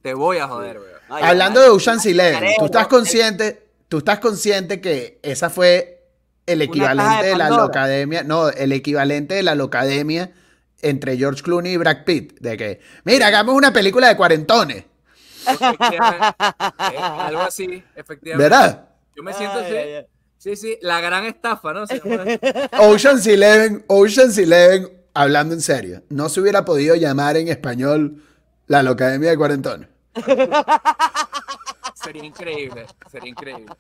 [0.03, 1.01] te voy a joder, weón.
[1.09, 6.07] Ay, Hablando ay, de Ocean's Eleven, ¿tú estás consciente, tú estás consciente que esa fue
[6.47, 10.33] el equivalente de de la locademia, no, el equivalente de la locademia
[10.83, 14.85] entre George Clooney y Brad Pitt, de que, mira, hagamos una película de cuarentones.
[15.49, 18.37] Eh, algo así, efectivamente.
[18.37, 18.89] ¿verdad?
[19.17, 19.77] Yo me siento ay, así.
[19.77, 20.07] ay, ay.
[20.39, 21.85] Sí, sí, la gran estafa, ¿no?
[22.79, 28.23] Ocean's Eleven, Ocean's Eleven, hablando en serio, no se hubiera podido llamar en español
[28.67, 29.89] la locademia de cuarentones.
[31.95, 33.75] sería increíble, sería increíble.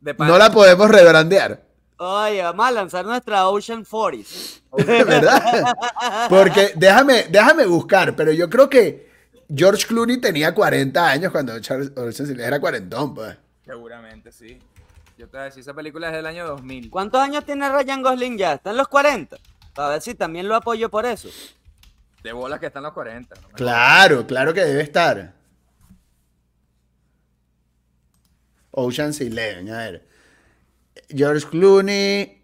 [0.00, 1.62] De No la podemos rebrandear.
[1.96, 4.62] Oye, vamos a lanzar nuestra Ocean Forest.
[4.72, 5.76] ¿Verdad?
[6.28, 9.10] Porque déjame, déjame buscar, pero yo creo que
[9.54, 13.36] George Clooney tenía 40 años cuando Charles Eleven era cuarentón, pues.
[13.64, 14.58] Seguramente, sí.
[15.16, 16.90] Yo te voy a decir, esa película es del año 2000.
[16.90, 18.54] ¿Cuántos años tiene Ryan Gosling ya?
[18.54, 19.36] ¿Está en los 40?
[19.76, 21.28] A ver si también lo apoyo por eso.
[22.24, 23.34] De bolas que están los 40.
[23.34, 23.48] ¿no?
[23.50, 25.32] Claro, claro que debe estar.
[28.72, 30.13] Ocean's Eleven, a ver.
[31.14, 32.42] George Clooney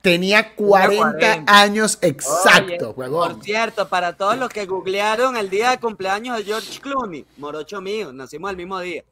[0.00, 1.44] tenía 40, 40.
[1.52, 3.34] años exactos, Oye, huevón.
[3.34, 7.80] Por cierto, para todos los que googlearon el día de cumpleaños de George Clooney, morocho
[7.80, 9.04] mío, nacimos el mismo día.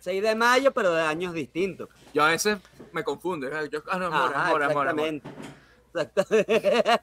[0.00, 1.88] 6 de mayo, pero de años distintos.
[2.12, 2.58] Yo a veces
[2.92, 3.48] me confundo.
[3.70, 5.06] Yo, ah, no, amor, Ajá, amor, amor, amor.
[5.06, 5.30] exactamente.
[5.94, 6.84] Exactamente.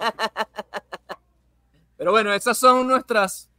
[1.98, 3.51] Pero bueno, esas son nuestras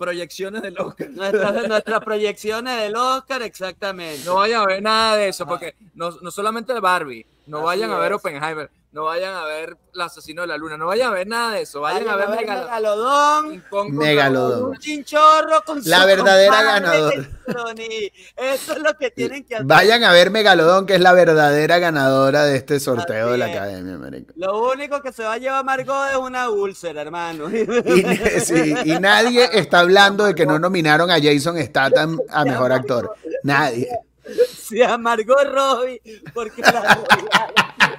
[0.00, 1.10] proyecciones del Oscar.
[1.10, 4.24] Nuestras, nuestras proyecciones del Oscar, exactamente.
[4.24, 7.66] No vayan a ver nada de eso, porque no, no solamente de Barbie, no Así
[7.66, 8.12] vayan a ver.
[8.14, 11.52] Oppenheimer, no vayan a ver El asesino de la luna, no vayan a ver nada
[11.52, 13.64] de eso, vayan, a ver Megalo- Megalodón.
[13.90, 14.64] Megalodón.
[14.70, 17.28] Un chinchorro con La su verdadera ganadora.
[17.52, 18.12] Tony.
[18.36, 19.66] Eso es lo que tienen que hacer.
[19.66, 23.50] Vayan a ver Megalodón, que es la verdadera ganadora de este sorteo Así de la
[23.50, 23.56] es.
[23.56, 24.32] academia, marico.
[24.36, 27.48] Lo único que se va a llevar Margot es una úlcera, hermano.
[27.50, 27.66] Y,
[28.40, 33.14] sí, y nadie está hablando de que no nominaron a Jason Statham a mejor actor.
[33.42, 33.88] Nadie.
[34.56, 36.00] Se amargó Robbie
[36.32, 36.98] porque la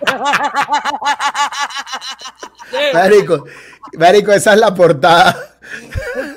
[2.94, 3.46] Marico,
[3.98, 5.58] marico, esa es la portada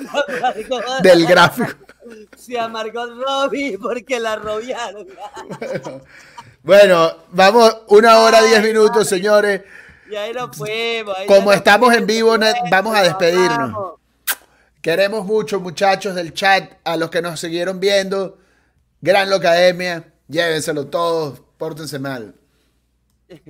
[1.03, 1.73] del gráfico.
[2.37, 5.07] Se amargó Robbie porque la robiaron.
[6.63, 9.63] Bueno, vamos, una hora, diez minutos, señores.
[10.11, 11.17] Y ahí nos fuimos.
[11.17, 12.37] ahí Como ya estamos en vivo,
[12.71, 13.73] vamos a nos despedirnos.
[13.73, 13.95] vamos.
[14.83, 18.37] Queremos mucho, muchachos del chat, a los que nos siguieron viendo.
[19.05, 22.37] Gran Locademia, llévenselo todos, pórtense mal.